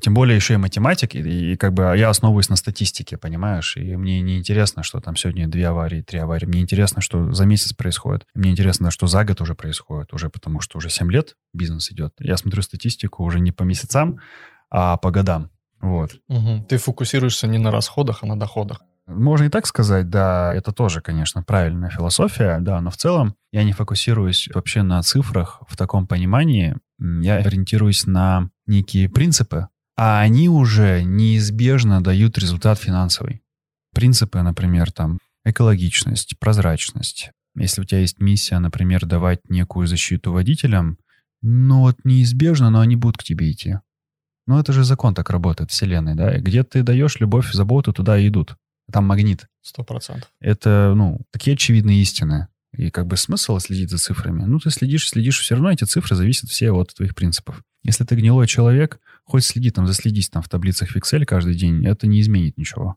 Тем 0.00 0.14
более 0.14 0.34
еще 0.34 0.54
и 0.54 0.58
математик, 0.58 1.14
и, 1.14 1.52
и 1.52 1.56
как 1.56 1.74
бы 1.74 1.94
я 1.96 2.08
основываюсь 2.08 2.48
на 2.48 2.56
статистике, 2.56 3.18
понимаешь? 3.18 3.76
И 3.76 3.96
мне 3.96 4.22
не 4.22 4.38
интересно, 4.38 4.82
что 4.82 5.00
там 5.00 5.14
сегодня 5.14 5.46
две 5.46 5.68
аварии, 5.68 6.00
три 6.00 6.18
аварии. 6.18 6.46
Мне 6.46 6.62
интересно, 6.62 7.02
что 7.02 7.32
за 7.32 7.44
месяц 7.44 7.74
происходит. 7.74 8.26
Мне 8.34 8.50
интересно, 8.50 8.90
что 8.90 9.06
за 9.06 9.24
год 9.24 9.42
уже 9.42 9.54
происходит, 9.54 10.14
уже 10.14 10.30
потому 10.30 10.60
что 10.60 10.78
уже 10.78 10.88
7 10.88 11.10
лет 11.12 11.36
бизнес 11.52 11.92
идет. 11.92 12.14
Я 12.18 12.38
смотрю 12.38 12.62
статистику 12.62 13.24
уже 13.24 13.40
не 13.40 13.52
по 13.52 13.62
месяцам, 13.62 14.20
а 14.70 14.96
по 14.96 15.10
годам. 15.10 15.50
Вот. 15.80 16.12
Угу. 16.28 16.64
Ты 16.68 16.78
фокусируешься 16.78 17.46
не 17.46 17.58
на 17.58 17.70
расходах, 17.70 18.22
а 18.22 18.26
на 18.26 18.38
доходах. 18.38 18.80
Можно 19.06 19.44
и 19.44 19.48
так 19.50 19.66
сказать, 19.66 20.08
да, 20.08 20.54
это 20.54 20.72
тоже, 20.72 21.02
конечно, 21.02 21.42
правильная 21.42 21.90
философия, 21.90 22.58
да, 22.60 22.80
но 22.80 22.90
в 22.90 22.96
целом 22.96 23.34
я 23.52 23.62
не 23.62 23.72
фокусируюсь 23.72 24.48
вообще 24.54 24.82
на 24.82 25.02
цифрах 25.02 25.60
в 25.68 25.76
таком 25.76 26.06
понимании. 26.06 26.76
Я 26.98 27.36
ориентируюсь 27.36 28.06
на 28.06 28.48
некие 28.66 29.10
принципы, 29.10 29.68
а 29.96 30.20
они 30.20 30.48
уже 30.48 31.02
неизбежно 31.04 32.02
дают 32.02 32.38
результат 32.38 32.78
финансовый. 32.78 33.42
Принципы, 33.94 34.42
например, 34.42 34.90
там, 34.90 35.18
экологичность, 35.44 36.38
прозрачность. 36.38 37.30
Если 37.56 37.80
у 37.80 37.84
тебя 37.84 38.00
есть 38.00 38.20
миссия, 38.20 38.58
например, 38.58 39.06
давать 39.06 39.48
некую 39.48 39.86
защиту 39.86 40.32
водителям, 40.32 40.98
ну 41.42 41.80
вот 41.80 41.96
неизбежно, 42.04 42.70
но 42.70 42.80
они 42.80 42.96
будут 42.96 43.18
к 43.18 43.22
тебе 43.22 43.50
идти. 43.50 43.78
Ну 44.46 44.58
это 44.58 44.72
же 44.72 44.82
закон 44.82 45.14
так 45.14 45.30
работает, 45.30 45.70
Вселенной, 45.70 46.14
да? 46.14 46.38
Где 46.38 46.64
ты 46.64 46.82
даешь 46.82 47.20
любовь, 47.20 47.52
заботу, 47.52 47.92
туда 47.92 48.18
и 48.18 48.28
идут. 48.28 48.56
Там 48.90 49.06
магнит. 49.06 49.46
Сто 49.62 49.84
процентов. 49.84 50.30
Это, 50.40 50.92
ну, 50.96 51.20
такие 51.30 51.54
очевидные 51.54 52.02
истины. 52.02 52.48
И 52.76 52.90
как 52.90 53.06
бы 53.06 53.16
смысл 53.16 53.58
следить 53.58 53.90
за 53.90 53.98
цифрами? 53.98 54.44
Ну, 54.44 54.58
ты 54.58 54.70
следишь, 54.70 55.08
следишь, 55.08 55.40
все 55.40 55.54
равно 55.54 55.70
эти 55.70 55.84
цифры 55.84 56.16
зависят 56.16 56.50
все 56.50 56.72
от 56.72 56.94
твоих 56.94 57.14
принципов. 57.14 57.62
Если 57.84 58.04
ты 58.04 58.16
гнилой 58.16 58.46
человек, 58.46 58.98
хоть 59.24 59.44
следи 59.44 59.70
там, 59.70 59.86
заследись 59.86 60.28
там 60.28 60.42
в 60.42 60.48
таблицах 60.48 60.90
в 60.90 60.96
Excel 60.96 61.24
каждый 61.24 61.54
день, 61.54 61.84
это 61.86 62.06
не 62.06 62.20
изменит 62.20 62.56
ничего. 62.56 62.96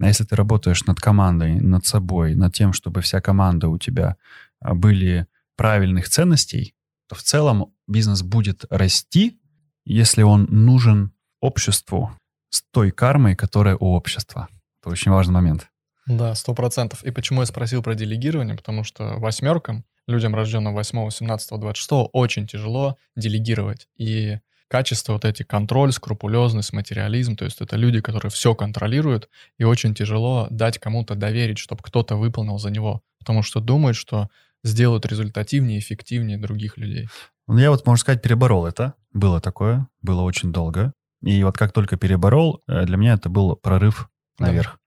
А 0.00 0.06
если 0.06 0.24
ты 0.24 0.36
работаешь 0.36 0.84
над 0.84 1.00
командой, 1.00 1.60
над 1.60 1.86
собой, 1.86 2.34
над 2.34 2.54
тем, 2.54 2.72
чтобы 2.72 3.00
вся 3.00 3.20
команда 3.20 3.68
у 3.68 3.78
тебя 3.78 4.16
а, 4.60 4.74
были 4.74 5.26
правильных 5.56 6.08
ценностей, 6.08 6.74
то 7.08 7.14
в 7.14 7.22
целом 7.22 7.72
бизнес 7.86 8.22
будет 8.22 8.64
расти, 8.70 9.40
если 9.84 10.22
он 10.22 10.46
нужен 10.50 11.12
обществу 11.40 12.10
с 12.50 12.62
той 12.70 12.90
кармой, 12.90 13.36
которая 13.36 13.76
у 13.76 13.94
общества. 13.94 14.48
Это 14.80 14.90
очень 14.90 15.10
важный 15.10 15.34
момент. 15.34 15.68
Да, 16.06 16.34
сто 16.34 16.54
процентов. 16.54 17.02
И 17.04 17.10
почему 17.10 17.40
я 17.40 17.46
спросил 17.46 17.82
про 17.82 17.94
делегирование? 17.94 18.56
Потому 18.56 18.84
что 18.84 19.14
восьмеркам, 19.18 19.84
людям, 20.06 20.34
рожденным 20.34 20.74
8, 20.74 21.10
17, 21.10 21.58
26, 21.58 22.10
очень 22.12 22.46
тяжело 22.46 22.96
делегировать. 23.16 23.88
И 23.96 24.38
качества 24.68 25.14
вот 25.14 25.24
эти, 25.24 25.42
контроль, 25.42 25.92
скрупулезность, 25.92 26.72
материализм, 26.72 27.36
то 27.36 27.44
есть 27.44 27.60
это 27.60 27.76
люди, 27.76 28.00
которые 28.00 28.30
все 28.30 28.54
контролируют, 28.54 29.28
и 29.58 29.64
очень 29.64 29.94
тяжело 29.94 30.48
дать 30.50 30.78
кому-то 30.78 31.14
доверить, 31.14 31.58
чтобы 31.58 31.82
кто-то 31.82 32.16
выполнил 32.16 32.58
за 32.58 32.70
него, 32.70 33.02
потому 33.18 33.42
что 33.42 33.60
думают, 33.60 33.96
что 33.96 34.28
сделают 34.64 35.06
результативнее, 35.06 35.78
эффективнее 35.78 36.38
других 36.38 36.76
людей. 36.76 37.08
Ну, 37.46 37.58
я 37.58 37.70
вот, 37.70 37.86
можно 37.86 38.00
сказать, 38.00 38.22
переборол 38.22 38.66
это. 38.66 38.94
Было 39.12 39.40
такое, 39.40 39.86
было 40.02 40.22
очень 40.22 40.52
долго. 40.52 40.92
И 41.22 41.42
вот 41.44 41.56
как 41.56 41.72
только 41.72 41.96
переборол, 41.96 42.62
э, 42.66 42.84
для 42.84 42.96
меня 42.96 43.14
это 43.14 43.28
был 43.28 43.56
прорыв 43.56 44.08
наверх. 44.38 44.78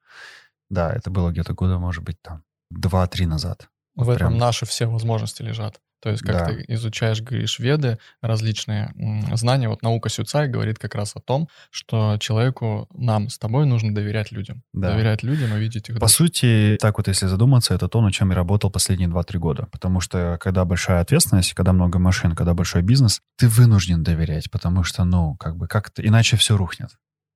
Да, 0.70 0.90
да 0.90 0.96
это 0.96 1.10
было 1.10 1.32
где-то 1.32 1.54
года, 1.54 1.80
может 1.80 2.04
быть, 2.04 2.22
там, 2.22 2.44
два-три 2.70 3.26
назад. 3.26 3.70
В 3.96 4.06
вот 4.06 4.16
этом 4.16 4.30
прям... 4.30 4.38
наши 4.38 4.66
все 4.66 4.86
возможности 4.86 5.42
лежат. 5.42 5.80
То 6.02 6.10
есть, 6.10 6.24
как 6.24 6.34
да. 6.34 6.46
ты 6.46 6.66
изучаешь, 6.70 7.22
говоришь, 7.22 7.60
веды, 7.60 8.00
различные 8.22 8.94
знания, 9.34 9.68
вот 9.68 9.82
наука 9.82 10.10
Сюцай 10.10 10.48
говорит 10.48 10.80
как 10.80 10.96
раз 10.96 11.16
о 11.16 11.20
том, 11.20 11.50
что 11.72 12.18
человеку, 12.20 12.88
нам 12.94 13.30
с 13.30 13.38
тобой 13.38 13.66
нужно 13.66 13.94
доверять 13.94 14.32
людям. 14.32 14.64
Да. 14.74 14.92
Доверять 14.92 15.24
людям 15.24 15.56
и 15.56 15.60
видеть 15.60 15.90
их. 15.90 16.00
По 16.00 16.08
сути, 16.08 16.78
так 16.80 16.98
вот, 16.98 17.08
если 17.08 17.28
задуматься, 17.28 17.74
это 17.74 17.88
то, 17.88 18.02
над 18.02 18.14
чем 18.14 18.30
я 18.30 18.36
работал 18.36 18.72
последние 18.72 19.10
2-3 19.10 19.38
года. 19.38 19.68
Потому 19.72 20.00
что, 20.00 20.38
когда 20.40 20.66
большая 20.66 21.02
ответственность, 21.02 21.54
когда 21.54 21.74
много 21.74 22.00
машин, 22.00 22.36
когда 22.36 22.54
большой 22.54 22.82
бизнес, 22.82 23.22
ты 23.38 23.48
вынужден 23.48 24.04
доверять, 24.04 24.50
потому 24.50 24.84
что, 24.84 25.04
ну, 25.04 25.36
как 25.36 25.58
бы, 25.58 25.68
как-то 25.68 26.06
иначе 26.06 26.38
все 26.38 26.56
рухнет. 26.56 26.92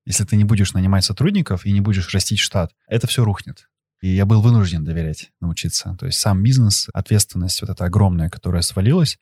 Если 0.06 0.26
ты 0.26 0.36
не 0.36 0.44
будешь 0.44 0.74
нанимать 0.74 1.06
сотрудников 1.06 1.66
и 1.66 1.72
не 1.72 1.82
будешь 1.82 2.14
растить 2.14 2.40
штат, 2.40 2.72
это 2.88 3.08
все 3.08 3.24
рухнет. 3.24 3.68
И 4.04 4.10
я 4.10 4.26
был 4.26 4.42
вынужден 4.42 4.84
доверять, 4.84 5.32
научиться. 5.40 5.96
То 5.98 6.08
есть 6.08 6.20
сам 6.20 6.44
бизнес, 6.44 6.90
ответственность 6.94 7.62
вот 7.62 7.70
эта 7.70 7.86
огромная, 7.86 8.30
которая 8.30 8.62
свалилась, 8.62 9.18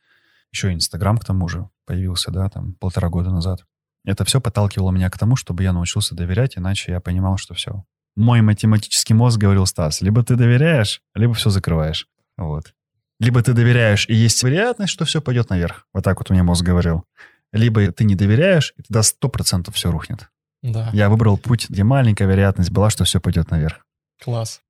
еще 0.51 0.73
Инстаграм 0.73 1.19
к 1.19 1.23
тому 1.23 1.47
же 1.47 1.69
появился, 1.85 2.31
да, 2.31 2.49
там 2.49 2.73
полтора 2.73 3.09
года 3.09 3.29
назад. 3.29 3.63
Это 4.05 4.25
все 4.25 4.41
подталкивало 4.41 4.89
меня 4.89 5.11
к 5.11 5.19
тому, 5.19 5.35
чтобы 5.35 5.61
я 5.61 5.71
научился 5.71 6.15
доверять, 6.15 6.57
иначе 6.57 6.93
я 6.93 6.99
понимал, 6.99 7.37
что 7.37 7.53
все. 7.53 7.85
Мой 8.15 8.41
математический 8.41 9.13
мозг 9.13 9.37
говорил, 9.37 9.67
Стас, 9.67 10.01
либо 10.01 10.23
ты 10.23 10.35
доверяешь, 10.35 11.03
либо 11.13 11.35
все 11.35 11.51
закрываешь. 11.51 12.07
Вот. 12.35 12.73
Либо 13.19 13.43
ты 13.43 13.53
доверяешь, 13.53 14.09
и 14.09 14.15
есть 14.15 14.41
вероятность, 14.41 14.93
что 14.93 15.05
все 15.05 15.21
пойдет 15.21 15.51
наверх. 15.51 15.85
Вот 15.93 16.03
так 16.03 16.17
вот 16.17 16.31
у 16.31 16.33
меня 16.33 16.43
мозг 16.43 16.65
говорил. 16.65 17.03
Либо 17.51 17.91
ты 17.91 18.03
не 18.03 18.15
доверяешь, 18.15 18.73
и 18.77 18.81
тогда 18.81 19.03
сто 19.03 19.29
процентов 19.29 19.75
все 19.75 19.91
рухнет. 19.91 20.31
Да. 20.63 20.89
Я 20.91 21.09
выбрал 21.09 21.37
путь, 21.37 21.69
где 21.69 21.83
маленькая 21.83 22.27
вероятность 22.27 22.71
была, 22.71 22.89
что 22.89 23.03
все 23.03 23.21
пойдет 23.21 23.51
наверх. 23.51 23.85
Класс. 24.23 24.63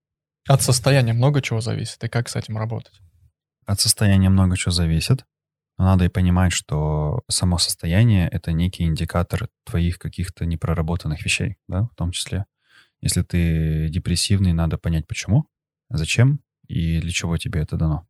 От 0.47 0.61
состояния 0.61 1.13
много 1.13 1.41
чего 1.41 1.61
зависит, 1.61 2.03
и 2.03 2.07
как 2.07 2.29
с 2.29 2.35
этим 2.35 2.57
работать? 2.57 2.99
От 3.65 3.79
состояния 3.79 4.29
много 4.29 4.57
чего 4.57 4.71
зависит. 4.71 5.25
Но 5.77 5.85
надо 5.85 6.05
и 6.05 6.09
понимать, 6.09 6.51
что 6.51 7.23
само 7.29 7.57
состояние— 7.57 8.27
это 8.31 8.51
некий 8.51 8.83
индикатор 8.83 9.49
твоих 9.65 9.97
каких-то 9.97 10.45
непроработанных 10.45 11.23
вещей, 11.23 11.57
да, 11.67 11.83
в 11.83 11.95
том 11.95 12.11
числе. 12.11 12.45
Если 13.01 13.23
ты 13.23 13.89
депрессивный, 13.89 14.53
надо 14.53 14.77
понять, 14.77 15.07
почему, 15.07 15.47
зачем 15.89 16.39
и 16.67 16.99
для 16.99 17.11
чего 17.11 17.37
тебе 17.37 17.61
это 17.61 17.77
дано. 17.77 18.07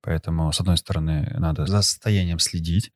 Поэтому, 0.00 0.52
с 0.52 0.60
одной 0.60 0.76
стороны, 0.76 1.34
надо 1.38 1.66
за 1.66 1.82
состоянием 1.82 2.38
следить, 2.38 2.92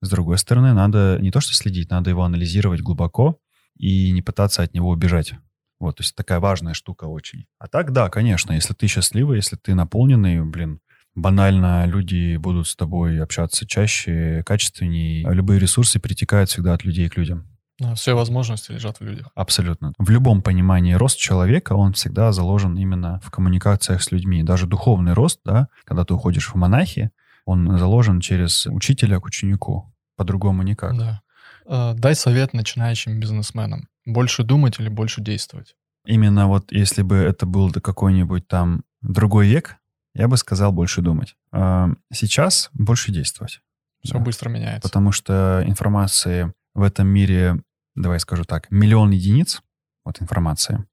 с 0.00 0.08
другой 0.08 0.38
стороны, 0.38 0.72
надо 0.72 1.18
не 1.20 1.30
то 1.30 1.40
что 1.40 1.54
следить, 1.54 1.90
надо 1.90 2.10
его 2.10 2.24
анализировать 2.24 2.80
глубоко 2.80 3.38
и 3.76 4.10
не 4.12 4.22
пытаться 4.22 4.62
от 4.62 4.74
него 4.74 4.90
убежать. 4.90 5.32
Вот, 5.80 5.96
то 5.96 6.02
есть 6.02 6.14
такая 6.14 6.40
важная 6.40 6.74
штука 6.74 7.04
очень. 7.04 7.46
А 7.58 7.68
так, 7.68 7.92
да, 7.92 8.08
конечно, 8.08 8.52
если 8.52 8.74
ты 8.74 8.86
счастливый, 8.86 9.36
если 9.36 9.56
ты 9.56 9.74
наполненный, 9.74 10.42
блин, 10.44 10.80
банально 11.14 11.84
люди 11.86 12.36
будут 12.36 12.68
с 12.68 12.76
тобой 12.76 13.22
общаться 13.22 13.66
чаще, 13.66 14.42
качественнее. 14.44 15.26
Любые 15.32 15.60
ресурсы 15.60 16.00
перетекают 16.00 16.50
всегда 16.50 16.74
от 16.74 16.84
людей 16.84 17.08
к 17.08 17.16
людям. 17.16 17.48
Все 17.96 18.14
возможности 18.14 18.70
лежат 18.70 19.00
в 19.00 19.04
людях. 19.04 19.28
Абсолютно. 19.34 19.92
В 19.98 20.08
любом 20.08 20.42
понимании 20.42 20.94
рост 20.94 21.18
человека, 21.18 21.72
он 21.72 21.92
всегда 21.92 22.32
заложен 22.32 22.76
именно 22.76 23.20
в 23.24 23.30
коммуникациях 23.30 24.02
с 24.02 24.12
людьми. 24.12 24.44
Даже 24.44 24.66
духовный 24.66 25.12
рост, 25.12 25.40
да, 25.44 25.68
когда 25.84 26.04
ты 26.04 26.14
уходишь 26.14 26.50
в 26.50 26.54
монахи, 26.54 27.10
он 27.44 27.76
заложен 27.76 28.20
через 28.20 28.66
учителя 28.66 29.18
к 29.18 29.24
ученику. 29.24 29.92
По-другому 30.16 30.62
никак. 30.62 30.96
Да. 30.96 31.22
Э, 31.66 31.94
дай 31.96 32.14
совет 32.14 32.52
начинающим 32.52 33.18
бизнесменам. 33.18 33.88
Больше 34.06 34.42
думать 34.42 34.78
или 34.78 34.88
больше 34.88 35.20
действовать? 35.20 35.76
Именно 36.06 36.48
вот 36.48 36.70
если 36.72 37.02
бы 37.02 37.16
это 37.16 37.46
был 37.46 37.72
какой-нибудь 37.72 38.46
там 38.46 38.84
другой 39.00 39.48
век, 39.48 39.76
я 40.14 40.28
бы 40.28 40.36
сказал 40.36 40.72
больше 40.72 41.00
думать. 41.00 41.36
А 41.52 41.90
сейчас 42.12 42.70
больше 42.72 43.10
действовать. 43.10 43.60
Все 44.02 44.14
да. 44.14 44.20
быстро 44.20 44.50
меняется. 44.50 44.86
Потому 44.88 45.12
что 45.12 45.62
информации 45.66 46.52
в 46.74 46.82
этом 46.82 47.08
мире, 47.08 47.62
давай 47.94 48.20
скажу 48.20 48.44
так, 48.44 48.70
миллион 48.70 49.10
единиц 49.10 49.62
вот 50.04 50.20
информации. 50.20 50.84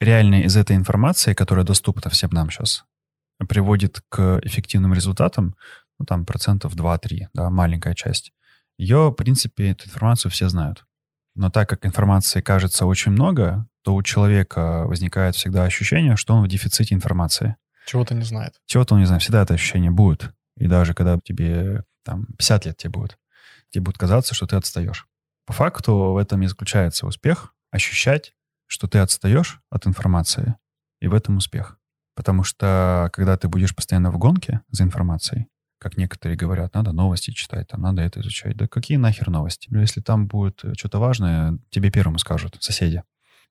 Реально 0.00 0.42
из 0.42 0.56
этой 0.56 0.76
информации, 0.76 1.32
которая 1.32 1.64
доступна 1.64 2.10
всем 2.10 2.30
нам 2.30 2.50
сейчас, 2.50 2.84
приводит 3.48 4.02
к 4.08 4.40
эффективным 4.42 4.94
результатам, 4.94 5.56
ну, 5.98 6.04
там, 6.04 6.24
процентов 6.24 6.74
2-3, 6.74 7.28
да, 7.32 7.50
маленькая 7.50 7.94
часть. 7.94 8.32
Ее, 8.78 9.10
в 9.10 9.14
принципе, 9.14 9.70
эту 9.70 9.86
информацию 9.86 10.30
все 10.30 10.48
знают. 10.48 10.84
Но 11.38 11.50
так 11.50 11.68
как 11.68 11.86
информации 11.86 12.40
кажется 12.40 12.84
очень 12.84 13.12
много, 13.12 13.68
то 13.84 13.94
у 13.94 14.02
человека 14.02 14.82
возникает 14.86 15.36
всегда 15.36 15.62
ощущение, 15.62 16.16
что 16.16 16.34
он 16.34 16.42
в 16.42 16.48
дефиците 16.48 16.96
информации. 16.96 17.54
Чего-то 17.86 18.16
не 18.16 18.24
знает. 18.24 18.54
Чего-то 18.66 18.94
он 18.94 19.00
не 19.00 19.06
знает. 19.06 19.22
Всегда 19.22 19.42
это 19.42 19.54
ощущение 19.54 19.92
будет. 19.92 20.32
И 20.56 20.66
даже 20.66 20.94
когда 20.94 21.16
тебе 21.22 21.84
там 22.04 22.26
50 22.38 22.66
лет 22.66 22.76
тебе 22.76 22.90
будет, 22.90 23.18
тебе 23.70 23.84
будет 23.84 23.98
казаться, 23.98 24.34
что 24.34 24.48
ты 24.48 24.56
отстаешь. 24.56 25.06
По 25.46 25.52
факту 25.52 25.94
в 26.12 26.16
этом 26.16 26.42
и 26.42 26.48
заключается 26.48 27.06
успех— 27.06 27.54
ощущать, 27.70 28.34
что 28.66 28.88
ты 28.88 28.98
отстаешь 28.98 29.60
от 29.70 29.86
информации, 29.86 30.56
и 31.00 31.06
в 31.06 31.14
этом 31.14 31.36
успех. 31.36 31.78
Потому 32.16 32.42
что 32.42 33.10
когда 33.12 33.36
ты 33.36 33.46
будешь 33.46 33.76
постоянно 33.76 34.10
в 34.10 34.18
гонке 34.18 34.62
за 34.70 34.82
информацией, 34.82 35.46
как 35.78 35.96
некоторые 35.96 36.36
говорят, 36.36 36.74
надо 36.74 36.92
новости 36.92 37.30
читать, 37.30 37.68
там 37.68 37.82
надо 37.82 38.02
это 38.02 38.20
изучать. 38.20 38.56
Да 38.56 38.66
какие 38.66 38.98
нахер 38.98 39.30
новости? 39.30 39.68
Ну, 39.70 39.80
если 39.80 40.00
там 40.00 40.26
будет 40.26 40.62
что-то 40.76 40.98
важное, 40.98 41.58
тебе 41.70 41.90
первому 41.90 42.18
скажут 42.18 42.56
соседи. 42.60 43.02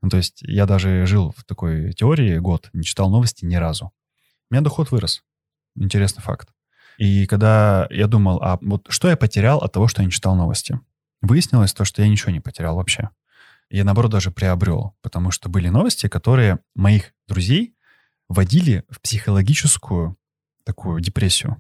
Ну, 0.02 0.10
то 0.10 0.18
есть 0.18 0.42
я 0.42 0.66
даже 0.66 1.06
жил 1.06 1.34
в 1.36 1.44
такой 1.44 1.94
теории 1.94 2.38
год, 2.38 2.70
не 2.74 2.84
читал 2.84 3.10
новости 3.10 3.46
ни 3.46 3.56
разу. 3.56 3.92
У 4.50 4.54
меня 4.54 4.62
доход 4.62 4.92
вырос. 4.92 5.24
Интересный 5.76 6.22
факт. 6.22 6.50
И 6.98 7.26
когда 7.28 7.88
я 7.90 8.08
думал, 8.08 8.40
а 8.42 8.58
вот 8.62 8.88
что 8.90 9.10
я 9.10 9.18
потерял 9.18 9.60
от 9.60 9.72
того, 9.72 9.88
что 9.88 10.02
я 10.02 10.06
не 10.06 10.12
читал 10.12 10.36
новости? 10.36 10.80
Выяснилось 11.22 11.74
то, 11.74 11.86
что 11.86 12.02
я 12.02 12.08
ничего 12.08 12.32
не 12.32 12.40
потерял 12.40 12.76
вообще. 12.76 13.10
Я, 13.70 13.84
наоборот, 13.84 14.12
даже 14.12 14.32
приобрел, 14.32 14.96
потому 15.02 15.32
что 15.32 15.50
были 15.50 15.70
новости, 15.70 16.08
которые 16.08 16.60
моих 16.74 17.14
друзей 17.28 17.76
вводили 18.30 18.84
в 18.90 19.02
психологическую 19.02 20.18
такую 20.64 21.02
депрессию, 21.02 21.58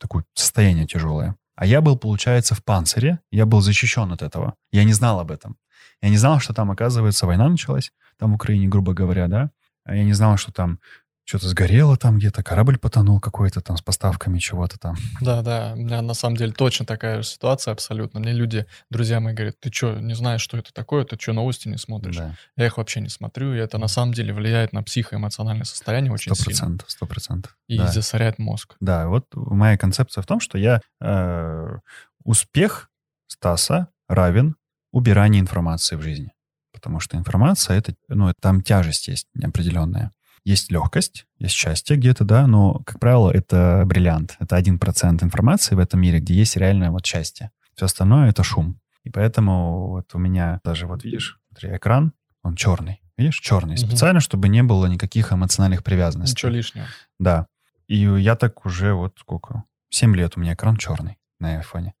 такое 0.00 0.24
состояние 0.34 0.86
тяжелое. 0.86 1.36
А 1.54 1.66
я 1.66 1.80
был, 1.80 1.96
получается, 1.96 2.54
в 2.54 2.64
панцире, 2.64 3.20
я 3.30 3.44
был 3.46 3.60
защищен 3.60 4.10
от 4.12 4.22
этого. 4.22 4.54
Я 4.72 4.84
не 4.84 4.94
знал 4.94 5.20
об 5.20 5.30
этом. 5.30 5.56
Я 6.02 6.08
не 6.08 6.16
знал, 6.16 6.40
что 6.40 6.54
там, 6.54 6.70
оказывается, 6.70 7.26
война 7.26 7.48
началась, 7.48 7.92
там 8.18 8.32
в 8.32 8.34
Украине, 8.34 8.66
грубо 8.66 8.94
говоря, 8.94 9.28
да. 9.28 9.50
Я 9.86 10.04
не 10.04 10.14
знал, 10.14 10.36
что 10.36 10.52
там 10.52 10.78
что-то 11.30 11.48
сгорело 11.48 11.96
там 11.96 12.18
где-то, 12.18 12.42
корабль 12.42 12.76
потонул 12.76 13.20
какой-то 13.20 13.60
там 13.60 13.76
с 13.76 13.82
поставками 13.82 14.40
чего-то 14.40 14.80
там. 14.80 14.96
Да, 15.20 15.42
да, 15.42 15.74
у 15.74 15.76
меня 15.76 16.02
на 16.02 16.14
самом 16.14 16.36
деле 16.36 16.50
точно 16.50 16.84
такая 16.84 17.22
же 17.22 17.28
ситуация 17.28 17.70
абсолютно. 17.70 18.18
Мне 18.18 18.32
люди, 18.32 18.66
друзья 18.90 19.20
мои, 19.20 19.32
говорят, 19.32 19.60
ты 19.60 19.72
что, 19.72 20.00
не 20.00 20.14
знаешь, 20.14 20.40
что 20.40 20.58
это 20.58 20.72
такое, 20.72 21.04
ты 21.04 21.16
что, 21.16 21.32
новости 21.32 21.68
не 21.68 21.78
смотришь? 21.78 22.16
Да. 22.16 22.34
Я 22.56 22.66
их 22.66 22.78
вообще 22.78 23.00
не 23.00 23.08
смотрю, 23.08 23.54
и 23.54 23.58
это 23.58 23.78
на 23.78 23.86
самом 23.86 24.12
деле 24.12 24.34
влияет 24.34 24.72
на 24.72 24.82
психоэмоциональное 24.82 25.64
состояние 25.64 26.12
очень 26.12 26.32
100%, 26.32 26.52
сильно. 26.52 26.78
Сто 26.88 27.06
процентов, 27.06 27.56
И 27.68 27.78
да. 27.78 27.86
засоряет 27.86 28.40
мозг. 28.40 28.74
Да, 28.80 29.06
вот 29.06 29.26
моя 29.32 29.78
концепция 29.78 30.22
в 30.22 30.26
том, 30.26 30.40
что 30.40 30.58
я 30.58 30.80
э, 31.00 31.78
успех 32.24 32.90
Стаса 33.28 33.86
равен 34.08 34.56
убиранию 34.90 35.42
информации 35.42 35.94
в 35.94 36.02
жизни. 36.02 36.32
Потому 36.72 36.98
что 36.98 37.16
информация, 37.16 37.78
это, 37.78 37.94
ну, 38.08 38.32
там 38.40 38.62
тяжесть 38.62 39.06
есть 39.06 39.28
определенная. 39.40 40.10
Есть 40.44 40.70
легкость, 40.70 41.26
есть 41.38 41.54
счастье 41.54 41.96
где-то, 41.96 42.24
да, 42.24 42.46
но, 42.46 42.80
как 42.86 42.98
правило, 42.98 43.30
это 43.30 43.82
бриллиант. 43.86 44.36
Это 44.38 44.56
один 44.56 44.78
процент 44.78 45.22
информации 45.22 45.74
в 45.74 45.78
этом 45.78 46.00
мире, 46.00 46.20
где 46.20 46.34
есть 46.34 46.56
реальное 46.56 46.90
вот 46.90 47.04
счастье. 47.04 47.50
Все 47.74 47.86
остальное— 47.86 48.28
это 48.30 48.42
шум. 48.42 48.80
И 49.04 49.10
поэтому 49.10 49.88
вот 49.88 50.14
у 50.14 50.18
меня 50.18 50.60
даже, 50.64 50.86
вот 50.86 51.04
видишь, 51.04 51.40
смотри, 51.48 51.76
экран, 51.76 52.12
он 52.42 52.54
черный. 52.54 53.00
Видишь, 53.16 53.40
черный. 53.40 53.74
Угу. 53.74 53.86
Специально, 53.86 54.20
чтобы 54.20 54.48
не 54.48 54.62
было 54.62 54.86
никаких 54.86 55.32
эмоциональных 55.32 55.84
привязанностей. 55.84 56.34
Ничего 56.34 56.52
лишнего. 56.52 56.86
Да. 57.18 57.46
И 57.86 57.96
я 57.96 58.34
так 58.34 58.64
уже 58.64 58.94
вот 58.94 59.18
сколько? 59.18 59.64
Семь 59.90 60.16
лет 60.16 60.36
у 60.36 60.40
меня 60.40 60.54
экран 60.54 60.76
черный 60.76 61.18
на 61.38 61.56
айфоне. 61.56 61.94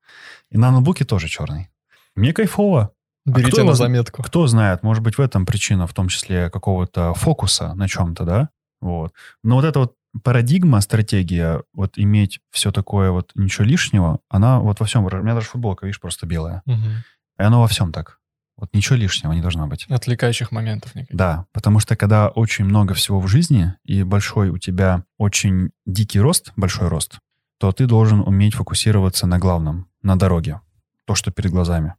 И 0.50 0.56
на 0.56 0.70
ноутбуке 0.70 1.04
тоже 1.04 1.28
черный. 1.28 1.68
Мне 2.14 2.32
кайфово. 2.32 2.92
А 3.26 3.30
Берите 3.30 3.48
а 3.48 3.52
кто, 3.52 3.64
на 3.64 3.74
заметку. 3.74 4.22
Кто 4.22 4.46
знает, 4.46 4.82
может 4.82 5.02
быть, 5.02 5.18
в 5.18 5.20
этом 5.20 5.46
причина, 5.46 5.86
в 5.86 5.94
том 5.94 6.08
числе 6.08 6.50
какого-то 6.50 7.14
фокуса 7.14 7.74
на 7.74 7.88
чем-то, 7.88 8.24
да? 8.24 8.48
Вот. 8.80 9.12
Но 9.44 9.56
вот 9.56 9.64
эта 9.64 9.80
вот 9.80 9.94
парадигма, 10.22 10.80
стратегия, 10.80 11.62
вот 11.74 11.92
иметь 11.96 12.40
все 12.50 12.72
такое 12.72 13.10
вот 13.10 13.30
ничего 13.34 13.64
лишнего, 13.64 14.20
она 14.28 14.60
вот 14.60 14.80
во 14.80 14.86
всем, 14.86 15.04
у 15.04 15.10
меня 15.10 15.34
даже 15.34 15.46
футболка, 15.46 15.86
видишь, 15.86 16.00
просто 16.00 16.26
белая. 16.26 16.62
Угу. 16.66 16.88
И 17.38 17.42
оно 17.42 17.60
во 17.60 17.68
всем 17.68 17.92
так. 17.92 18.18
Вот 18.56 18.74
ничего 18.74 18.96
лишнего 18.96 19.32
не 19.32 19.40
должно 19.40 19.66
быть. 19.66 19.86
Отвлекающих 19.88 20.52
моментов 20.52 20.94
никаких. 20.94 21.16
Да, 21.16 21.46
потому 21.52 21.78
что 21.78 21.96
когда 21.96 22.28
очень 22.28 22.66
много 22.66 22.92
всего 22.92 23.18
в 23.18 23.26
жизни, 23.26 23.74
и 23.84 24.02
большой 24.02 24.50
у 24.50 24.58
тебя 24.58 25.04
очень 25.16 25.70
дикий 25.86 26.20
рост, 26.20 26.52
большой 26.56 26.88
рост, 26.88 27.18
то 27.58 27.72
ты 27.72 27.86
должен 27.86 28.20
уметь 28.20 28.54
фокусироваться 28.54 29.26
на 29.26 29.38
главном, 29.38 29.88
на 30.02 30.18
дороге. 30.18 30.60
То, 31.06 31.14
что 31.14 31.30
перед 31.30 31.50
глазами. 31.50 31.94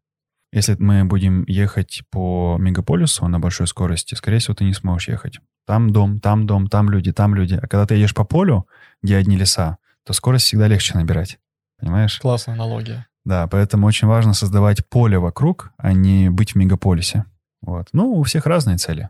Если 0.52 0.76
мы 0.76 1.06
будем 1.06 1.46
ехать 1.48 2.04
по 2.10 2.58
мегаполису 2.60 3.28
на 3.28 3.40
большой 3.40 3.68
скорости, 3.68 4.16
скорее 4.16 4.40
всего, 4.40 4.54
ты 4.54 4.66
не 4.66 4.74
сможешь 4.74 5.08
ехать. 5.08 5.40
Там 5.66 5.92
дом, 5.92 6.20
там 6.20 6.46
дом, 6.46 6.68
там 6.68 6.90
люди, 6.90 7.14
там 7.14 7.36
люди. 7.36 7.56
А 7.56 7.68
когда 7.68 7.86
ты 7.86 7.96
едешь 7.96 8.14
по 8.14 8.26
полю, 8.26 8.68
где 9.02 9.16
одни 9.16 9.38
леса, 9.38 9.78
то 10.04 10.14
скорость 10.14 10.46
всегда 10.46 10.68
легче 10.68 10.96
набирать. 10.96 11.40
Понимаешь? 11.80 12.20
Классная 12.20 12.56
аналогия. 12.56 13.08
Да, 13.24 13.48
поэтому 13.48 13.88
очень 13.88 14.08
важно 14.08 14.34
создавать 14.34 14.88
поле 14.90 15.20
вокруг, 15.20 15.72
а 15.78 15.94
не 15.94 16.30
быть 16.30 16.54
в 16.54 16.56
мегаполисе. 16.56 17.26
Вот. 17.62 17.88
Ну, 17.94 18.12
у 18.14 18.24
всех 18.24 18.46
разные 18.46 18.78
цели. 18.78 19.10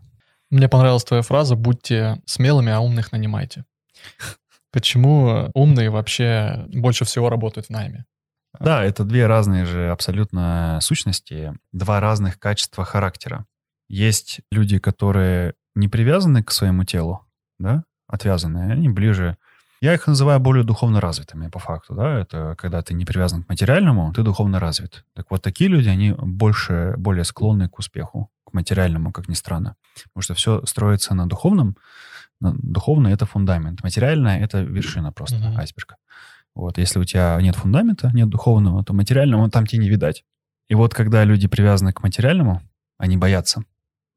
Мне 0.50 0.68
понравилась 0.68 1.06
твоя 1.06 1.24
фраза 1.24 1.56
«будьте 1.56 2.22
смелыми, 2.26 2.72
а 2.72 2.82
умных 2.82 3.14
нанимайте». 3.14 3.64
Почему 4.72 5.50
умные 5.54 5.90
вообще 5.90 6.66
больше 6.74 7.06
всего 7.06 7.30
работают 7.30 7.68
в 7.68 7.70
найме? 7.72 8.06
Да, 8.60 8.84
это 8.84 9.04
две 9.04 9.28
разные 9.28 9.66
же 9.66 9.90
абсолютно 9.90 10.80
сущности, 10.82 11.54
два 11.72 12.00
разных 12.00 12.40
качества 12.40 12.84
характера. 12.84 13.46
Есть 13.88 14.42
люди, 14.52 14.78
которые 14.80 15.54
не 15.76 15.88
привязаны 15.88 16.44
к 16.44 16.52
своему 16.52 16.84
телу, 16.84 17.26
да, 17.60 17.84
отвязанные, 18.08 18.72
они 18.72 18.90
ближе. 18.90 19.38
Я 19.82 19.96
их 19.96 20.06
называю 20.06 20.40
более 20.40 20.64
духовно 20.64 21.02
развитыми 21.02 21.48
по 21.48 21.60
факту, 21.60 21.96
да, 21.96 22.20
это 22.20 22.56
когда 22.58 22.82
ты 22.82 22.94
не 22.94 23.06
привязан 23.06 23.44
к 23.44 23.50
материальному, 23.50 24.14
ты 24.14 24.22
духовно 24.22 24.60
развит. 24.60 25.06
Так 25.16 25.32
вот, 25.32 25.42
такие 25.42 25.70
люди, 25.70 25.90
они 25.90 26.12
больше, 26.12 26.94
более 26.98 27.24
склонны 27.24 27.68
к 27.68 27.80
успеху, 27.80 28.30
к 28.46 28.54
материальному, 28.54 29.12
как 29.12 29.28
ни 29.28 29.34
странно. 29.34 29.76
Потому 30.14 30.24
что 30.24 30.34
все 30.36 30.66
строится 30.66 31.16
на 31.16 31.28
духовном, 31.28 31.78
на, 32.40 32.54
духовно 32.54 33.08
это 33.08 33.26
фундамент, 33.26 33.84
материальное 33.84 34.40
это 34.40 34.62
вершина 34.62 35.12
просто 35.12 35.38
mm-hmm. 35.38 35.58
айсберга. 35.58 35.96
Вот, 36.54 36.78
если 36.78 37.00
у 37.00 37.04
тебя 37.04 37.38
нет 37.42 37.56
фундамента, 37.56 38.12
нет 38.14 38.30
духовного, 38.30 38.84
то 38.84 38.94
материального 38.94 39.50
там 39.50 39.66
тебе 39.66 39.84
не 39.84 39.90
видать. 39.90 40.24
И 40.68 40.76
вот 40.76 40.94
когда 40.94 41.24
люди 41.24 41.48
привязаны 41.48 41.94
к 41.94 42.04
материальному, 42.04 42.62
они 42.98 43.18
боятся. 43.18 43.64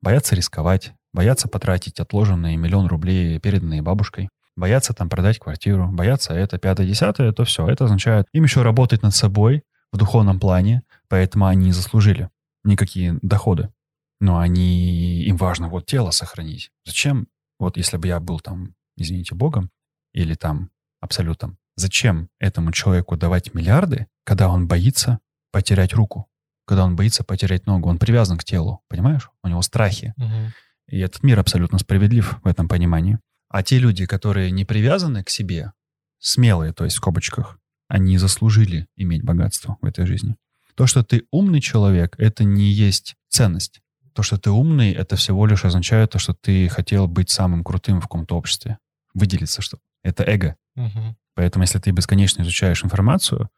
Боятся 0.03 0.37
рисковать, 0.37 0.93
боятся 1.13 1.49
потратить 1.49 2.01
отложенные 2.01 2.57
миллион 2.57 2.87
рублей, 2.87 3.39
переданные 3.39 3.83
бабушкой, 3.83 4.29
боятся 4.57 4.93
там 4.93 5.09
продать 5.09 5.39
квартиру, 5.39 5.89
боятся 5.91 6.35
это, 6.35 6.59
пятое, 6.59 6.87
десятое, 6.87 7.33
то 7.33 7.45
все. 7.45 7.67
Это 7.67 7.85
означает 7.85 8.27
им 8.33 8.45
еще 8.45 8.63
работать 8.63 9.03
над 9.03 9.15
собой 9.15 9.63
в 9.93 9.97
духовном 9.97 10.41
плане, 10.41 10.83
поэтому 11.09 11.47
они 11.47 11.67
не 11.67 11.73
заслужили 11.73 12.31
никакие 12.65 13.19
доходы. 13.23 13.73
Но 14.21 14.39
они, 14.39 15.23
им 15.25 15.37
важно 15.37 15.69
вот 15.69 15.87
тело 15.87 16.11
сохранить. 16.11 16.71
Зачем? 16.85 17.29
Вот 17.59 17.77
если 17.77 17.97
бы 17.97 18.09
я 18.09 18.21
был 18.21 18.41
там, 18.41 18.75
извините, 18.97 19.35
Богом 19.35 19.71
или 20.13 20.35
там 20.35 20.71
абсолютом, 21.01 21.59
Зачем 21.77 22.29
этому 22.39 22.73
человеку 22.73 23.17
давать 23.17 23.55
миллиарды, 23.55 24.07
когда 24.25 24.49
он 24.49 24.69
боится 24.69 25.19
потерять 25.51 25.93
руку, 25.93 26.29
когда 26.67 26.85
он 26.85 26.97
боится 26.97 27.25
потерять 27.25 27.67
ногу? 27.67 27.89
Он 27.89 27.99
привязан 27.99 28.39
к 28.39 28.45
телу, 28.45 28.83
понимаешь? 28.89 29.31
У 29.43 29.49
него 29.49 29.63
страхи. 29.63 30.15
Угу. 30.17 30.53
И 30.89 30.99
этот 30.99 31.23
мир 31.23 31.39
абсолютно 31.39 31.79
справедлив 31.79 32.41
в 32.43 32.47
этом 32.47 32.69
понимании. 32.69 33.19
А 33.49 33.63
те 33.63 33.79
люди, 33.79 34.07
которые 34.07 34.51
не 34.51 34.65
привязаны 34.65 35.25
к 35.25 35.31
себе, 35.31 35.73
смелые, 36.19 36.73
то 36.73 36.85
есть 36.85 36.97
в 36.97 36.99
скобочках, 36.99 37.59
они 37.89 38.19
заслужили 38.19 38.89
иметь 38.97 39.23
богатство 39.23 39.77
в 39.81 39.85
этой 39.85 40.07
жизни. 40.07 40.37
То, 40.75 40.87
что 40.87 41.05
ты 41.05 41.25
умный 41.31 41.61
человек, 41.61 42.15
это 42.19 42.45
не 42.45 42.65
есть 42.65 43.15
ценность. 43.29 43.81
То, 44.13 44.23
что 44.23 44.39
ты 44.39 44.51
умный, 44.51 44.93
это 44.93 45.17
всего 45.17 45.47
лишь 45.47 45.65
означает 45.65 46.11
то, 46.11 46.19
что 46.19 46.35
ты 46.35 46.69
хотел 46.69 47.07
быть 47.09 47.31
самым 47.31 47.63
крутым 47.65 48.01
в 48.01 48.05
каком-то 48.05 48.37
обществе. 48.37 48.79
Выделиться, 49.13 49.63
что 49.63 49.79
это 50.03 50.25
эго. 50.25 50.57
Угу. 50.77 51.17
Поэтому, 51.35 51.65
если 51.65 51.79
ты 51.79 51.91
бесконечно 51.91 52.43
изучаешь 52.43 52.85
информацию, 52.85 53.51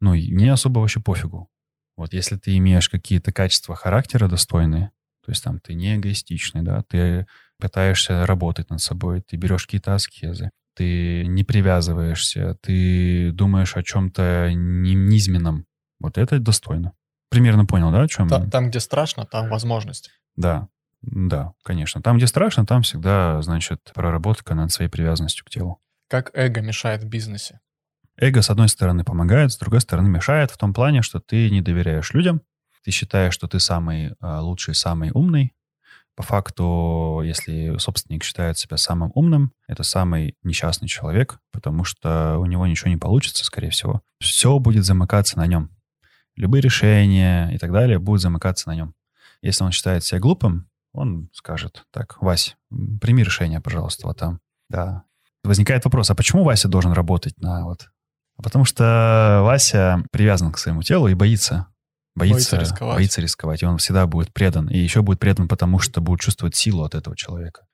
ну, 0.00 0.14
мне 0.14 0.52
особо 0.52 0.78
вообще 0.80 1.00
пофигу. 1.00 1.48
Вот 1.96 2.12
если 2.12 2.36
ты 2.36 2.56
имеешь 2.56 2.88
какие-то 2.88 3.32
качества 3.32 3.74
характера 3.74 4.28
достойные, 4.28 4.92
то 5.24 5.32
есть 5.32 5.42
там 5.44 5.58
ты 5.58 5.74
не 5.74 5.96
эгоистичный, 5.96 6.62
да, 6.62 6.82
ты 6.88 7.26
пытаешься 7.58 8.24
работать 8.24 8.70
над 8.70 8.80
собой, 8.80 9.20
ты 9.20 9.36
берешь 9.36 9.66
какие-то 9.66 9.94
аскезы, 9.94 10.50
ты 10.74 11.26
не 11.26 11.42
привязываешься, 11.42 12.56
ты 12.62 13.32
думаешь 13.32 13.76
о 13.76 13.82
чем-то 13.82 14.52
низменном. 14.54 15.66
Вот 16.00 16.16
это 16.16 16.38
достойно. 16.38 16.92
Примерно 17.30 17.66
понял, 17.66 17.90
да, 17.90 18.02
о 18.02 18.08
чем? 18.08 18.28
Там, 18.28 18.48
там 18.48 18.70
где 18.70 18.80
страшно, 18.80 19.26
там 19.26 19.50
возможность. 19.50 20.10
Да, 20.36 20.68
да, 21.02 21.52
конечно. 21.64 22.00
Там, 22.00 22.16
где 22.16 22.26
страшно, 22.26 22.64
там 22.64 22.82
всегда, 22.82 23.42
значит, 23.42 23.90
проработка 23.92 24.54
над 24.54 24.70
своей 24.70 24.88
привязанностью 24.88 25.44
к 25.44 25.50
телу. 25.50 25.80
Как 26.08 26.30
эго 26.32 26.62
мешает 26.62 27.02
в 27.02 27.06
бизнесе? 27.06 27.60
Эго, 28.16 28.42
с 28.42 28.50
одной 28.50 28.68
стороны, 28.68 29.04
помогает, 29.04 29.52
с 29.52 29.58
другой 29.58 29.80
стороны, 29.80 30.08
мешает 30.08 30.50
в 30.50 30.56
том 30.56 30.72
плане, 30.74 31.02
что 31.02 31.20
ты 31.20 31.50
не 31.50 31.60
доверяешь 31.60 32.12
людям, 32.14 32.42
ты 32.82 32.90
считаешь, 32.90 33.34
что 33.34 33.46
ты 33.46 33.60
самый 33.60 34.14
а, 34.20 34.40
лучший, 34.40 34.74
самый 34.74 35.10
умный. 35.12 35.54
По 36.16 36.22
факту, 36.22 37.20
если 37.22 37.76
собственник 37.78 38.24
считает 38.24 38.58
себя 38.58 38.76
самым 38.76 39.12
умным, 39.14 39.52
это 39.68 39.82
самый 39.82 40.36
несчастный 40.42 40.88
человек, 40.88 41.38
потому 41.52 41.84
что 41.84 42.38
у 42.38 42.46
него 42.46 42.66
ничего 42.66 42.90
не 42.90 42.96
получится, 42.96 43.44
скорее 43.44 43.70
всего. 43.70 44.02
Все 44.18 44.58
будет 44.58 44.84
замыкаться 44.84 45.38
на 45.38 45.46
нем. 45.46 45.70
Любые 46.34 46.62
решения 46.62 47.50
и 47.50 47.58
так 47.58 47.70
далее 47.70 47.98
будут 47.98 48.22
замыкаться 48.22 48.68
на 48.68 48.74
нем. 48.74 48.94
Если 49.42 49.62
он 49.62 49.70
считает 49.70 50.02
себя 50.02 50.18
глупым, 50.18 50.68
он 50.92 51.28
скажет, 51.34 51.84
так, 51.92 52.20
Вась, 52.22 52.56
прими 53.00 53.22
решение, 53.22 53.60
пожалуйста, 53.60 54.06
вот 54.06 54.16
там. 54.16 54.40
Да. 54.68 55.04
Возникает 55.48 55.82
вопрос, 55.84 56.10
а 56.10 56.14
почему 56.14 56.44
Вася 56.44 56.68
должен 56.68 56.92
работать 56.92 57.40
на 57.40 57.64
вот... 57.64 57.88
А 58.36 58.42
потому 58.42 58.66
что 58.66 59.40
Вася 59.42 60.04
привязан 60.12 60.52
к 60.52 60.58
своему 60.58 60.82
телу 60.82 61.08
и 61.08 61.14
боится. 61.14 61.68
Боится, 62.14 62.56
боится 62.56 62.56
рисковать. 62.58 62.96
боится 62.96 63.20
рисковать. 63.22 63.62
И 63.62 63.66
он 63.66 63.78
всегда 63.78 64.06
будет 64.06 64.32
предан. 64.32 64.68
И 64.68 64.76
еще 64.76 65.00
будет 65.00 65.18
предан, 65.20 65.48
потому 65.48 65.78
что 65.78 66.02
будет 66.02 66.20
чувствовать 66.20 66.54
силу 66.54 66.84
от 66.84 66.94
этого 66.94 67.16
человека. 67.16 67.66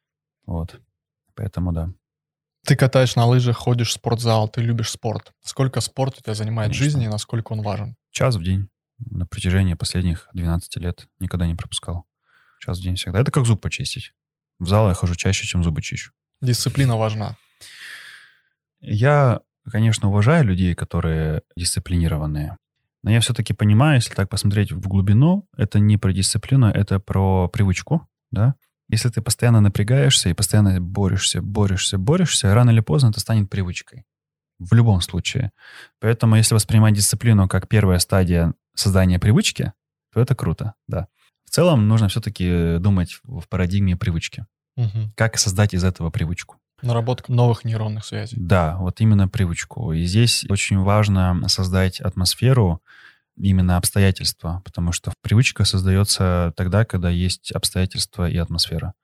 Вот. 0.46 0.80
Поэтому 1.34 1.72
да. 1.72 1.90
Ты 2.64 2.76
катаешь 2.76 3.16
на 3.16 3.26
лыжах, 3.26 3.56
ходишь 3.56 3.88
в 3.88 3.92
спортзал, 3.92 4.48
ты 4.48 4.62
любишь 4.62 4.90
спорт. 4.90 5.32
Сколько 5.42 5.80
спорт 5.80 6.16
у 6.18 6.22
тебя 6.22 6.34
занимает 6.34 6.68
Конечно. 6.68 6.84
жизни 6.84 7.04
и 7.06 7.08
насколько 7.08 7.52
он 7.52 7.62
важен? 7.62 7.96
Час 8.12 8.36
в 8.36 8.42
день. 8.44 8.68
На 8.98 9.26
протяжении 9.26 9.74
последних 9.74 10.28
12 10.32 10.76
лет 10.76 11.08
никогда 11.18 11.48
не 11.48 11.56
пропускал. 11.56 12.06
Час 12.60 12.78
в 12.78 12.82
день 12.82 12.94
всегда. 12.94 13.18
Это 13.20 13.32
как 13.32 13.46
зуб 13.46 13.60
почистить. 13.60 14.12
В 14.60 14.68
зал 14.68 14.88
я 14.88 14.94
хожу 14.94 15.16
чаще, 15.16 15.44
чем 15.44 15.64
зубы 15.64 15.82
чищу. 15.82 16.12
Дисциплина 16.40 16.96
важна. 16.96 17.36
Я, 18.80 19.40
конечно, 19.70 20.08
уважаю 20.08 20.44
людей, 20.44 20.74
которые 20.74 21.42
дисциплинированные. 21.56 22.56
Но 23.02 23.10
я 23.10 23.20
все-таки 23.20 23.52
понимаю, 23.52 23.96
если 23.96 24.14
так 24.14 24.28
посмотреть 24.28 24.72
в 24.72 24.86
глубину, 24.88 25.46
это 25.56 25.78
не 25.78 25.98
про 25.98 26.12
дисциплину, 26.12 26.68
это 26.68 27.00
про 27.00 27.48
привычку, 27.48 28.06
да. 28.30 28.54
Если 28.88 29.08
ты 29.08 29.22
постоянно 29.22 29.60
напрягаешься 29.60 30.28
и 30.28 30.34
постоянно 30.34 30.80
борешься, 30.80 31.40
борешься, 31.40 31.98
борешься, 31.98 32.54
рано 32.54 32.70
или 32.70 32.80
поздно 32.80 33.08
это 33.08 33.20
станет 33.20 33.48
привычкой. 33.50 34.04
В 34.58 34.72
любом 34.74 35.00
случае. 35.00 35.52
Поэтому 36.00 36.36
если 36.36 36.54
воспринимать 36.54 36.94
дисциплину 36.94 37.48
как 37.48 37.68
первая 37.68 37.98
стадия 37.98 38.54
создания 38.74 39.18
привычки, 39.18 39.72
то 40.12 40.20
это 40.20 40.34
круто, 40.34 40.74
да 40.86 41.08
целом 41.54 41.86
нужно 41.86 42.08
все-таки 42.08 42.78
думать 42.78 43.20
в 43.22 43.48
парадигме 43.48 43.96
привычки. 43.96 44.44
Угу. 44.76 45.12
Как 45.16 45.38
создать 45.38 45.72
из 45.72 45.84
этого 45.84 46.10
привычку? 46.10 46.56
Наработка 46.84 47.32
новых 47.32 47.64
нейронных 47.64 48.04
связей. 48.04 48.36
Да, 48.38 48.76
вот 48.78 49.00
именно 49.00 49.26
привычку. 49.28 49.92
И 49.92 50.04
здесь 50.04 50.44
очень 50.48 50.78
важно 50.78 51.40
создать 51.48 52.00
атмосферу, 52.00 52.82
именно 53.36 53.76
обстоятельства, 53.76 54.62
потому 54.64 54.92
что 54.92 55.12
привычка 55.22 55.64
создается 55.64 56.52
тогда, 56.56 56.84
когда 56.84 57.10
есть 57.10 57.52
обстоятельства 57.52 58.28
и 58.28 58.36
атмосфера. 58.36 58.94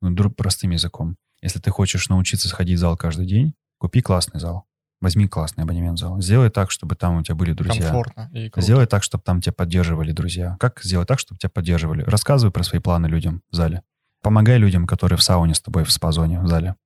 Ну, 0.00 0.30
простым 0.30 0.70
языком. 0.70 1.16
Если 1.42 1.58
ты 1.58 1.70
хочешь 1.70 2.08
научиться 2.08 2.48
сходить 2.48 2.78
в 2.78 2.80
зал 2.80 2.96
каждый 2.96 3.26
день, 3.26 3.54
купи 3.78 4.00
классный 4.00 4.40
зал. 4.40 4.64
Возьми 5.00 5.28
классный 5.28 5.64
абонемент 5.64 5.98
в 5.98 6.00
зал. 6.00 6.20
Сделай 6.20 6.48
так, 6.48 6.70
чтобы 6.70 6.94
там 6.94 7.18
у 7.18 7.22
тебя 7.22 7.34
были 7.34 7.52
друзья. 7.52 7.82
Комфортно 7.82 8.30
и 8.32 8.48
круто. 8.48 8.64
Сделай 8.64 8.86
так, 8.86 9.02
чтобы 9.02 9.22
там 9.22 9.42
тебя 9.42 9.52
поддерживали 9.52 10.12
друзья. 10.12 10.56
Как 10.58 10.80
сделать 10.82 11.08
так, 11.08 11.18
чтобы 11.18 11.38
тебя 11.38 11.50
поддерживали? 11.50 12.02
Рассказывай 12.04 12.52
про 12.52 12.62
свои 12.62 12.80
планы 12.80 13.06
людям 13.06 13.42
в 13.50 13.56
зале. 13.56 13.82
Помогай 14.22 14.56
людям, 14.56 14.86
которые 14.86 15.18
в 15.18 15.22
сауне 15.22 15.54
с 15.54 15.60
тобой 15.60 15.84
в 15.84 15.92
спа-зоне 15.92 16.40
в 16.40 16.46
зале. 16.46 16.76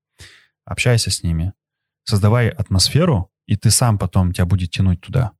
Общайся 0.68 1.10
с 1.10 1.22
ними. 1.22 1.54
Создавай 2.04 2.50
атмосферу, 2.50 3.30
и 3.46 3.56
ты 3.56 3.70
сам 3.70 3.98
потом 3.98 4.34
тебя 4.34 4.44
будет 4.44 4.70
тянуть 4.70 5.00
туда. 5.00 5.32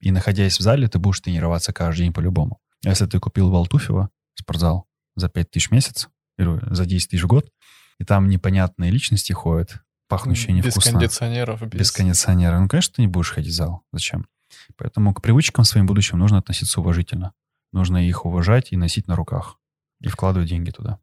И 0.00 0.10
находясь 0.10 0.58
в 0.58 0.60
зале, 0.60 0.88
ты 0.88 0.98
будешь 0.98 1.20
тренироваться 1.20 1.72
каждый 1.72 2.02
день 2.02 2.12
по-любому. 2.12 2.60
Если 2.82 3.06
ты 3.06 3.20
купил 3.20 3.48
в 3.48 3.54
Алтуфево 3.54 4.10
спортзал 4.34 4.88
за 5.14 5.28
5 5.28 5.50
тысяч 5.52 5.68
в 5.68 5.70
месяц 5.72 6.08
или 6.36 6.58
за 6.74 6.84
10 6.84 7.10
тысяч 7.10 7.22
в 7.22 7.28
год, 7.28 7.48
и 8.00 8.04
там 8.04 8.28
непонятные 8.28 8.90
личности 8.90 9.32
ходят, 9.32 9.84
пахнущее 10.08 10.52
невкусно. 10.52 10.80
Без 10.80 10.90
кондиционеров. 10.90 11.62
Без... 11.62 11.78
без 11.78 11.92
кондиционера. 11.92 12.58
Ну, 12.58 12.68
конечно, 12.68 12.94
ты 12.96 13.02
не 13.02 13.08
будешь 13.08 13.30
ходить 13.30 13.52
в 13.52 13.56
зал. 13.56 13.82
Зачем? 13.92 14.26
Поэтому 14.76 15.14
к 15.14 15.22
привычкам 15.22 15.64
своим 15.64 15.86
будущим 15.86 16.18
нужно 16.18 16.38
относиться 16.38 16.80
уважительно. 16.80 17.34
Нужно 17.72 18.04
их 18.04 18.26
уважать 18.26 18.72
и 18.72 18.76
носить 18.76 19.06
на 19.06 19.14
руках. 19.14 19.60
И 20.00 20.08
вкладывать 20.08 20.48
деньги 20.48 20.72
туда. 20.72 20.98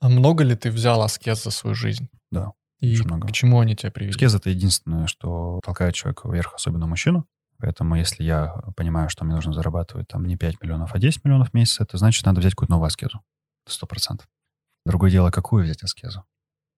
А 0.00 0.08
много 0.08 0.42
ли 0.42 0.56
ты 0.56 0.70
взял 0.70 1.02
аскез 1.02 1.44
за 1.44 1.50
свою 1.50 1.74
жизнь? 1.74 2.08
Да. 2.30 2.52
И 2.80 3.00
много. 3.02 3.26
почему 3.26 3.60
они 3.60 3.76
тебя 3.76 3.90
привели? 3.90 4.10
Аскез— 4.10 4.34
это 4.36 4.50
единственное, 4.50 5.06
что 5.06 5.60
толкает 5.64 5.94
человека 5.94 6.28
вверх, 6.28 6.54
особенно 6.54 6.86
мужчину. 6.86 7.26
Поэтому 7.58 7.94
если 7.94 8.24
я 8.24 8.54
понимаю, 8.74 9.10
что 9.10 9.24
мне 9.24 9.34
нужно 9.34 9.52
зарабатывать 9.52 10.08
там 10.08 10.24
не 10.24 10.36
5 10.36 10.62
миллионов, 10.62 10.94
а 10.94 10.98
10 10.98 11.24
миллионов 11.24 11.50
в 11.50 11.54
месяц, 11.54 11.80
это 11.80 11.98
значит, 11.98 12.24
надо 12.24 12.40
взять 12.40 12.54
какую-то 12.54 12.72
новую 12.72 12.86
аскезу. 12.86 13.22
Сто 13.66 13.86
процентов. 13.86 14.26
Другое 14.86 15.10
дело, 15.10 15.30
какую 15.30 15.64
взять 15.64 15.82
аскезу. 15.82 16.24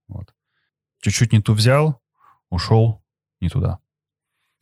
Вот 0.09 0.35
чуть-чуть 1.03 1.33
не 1.33 1.43
ту 1.43 1.53
взял, 1.53 2.01
ушел 2.49 3.05
не 3.41 3.51
туда. 3.51 3.81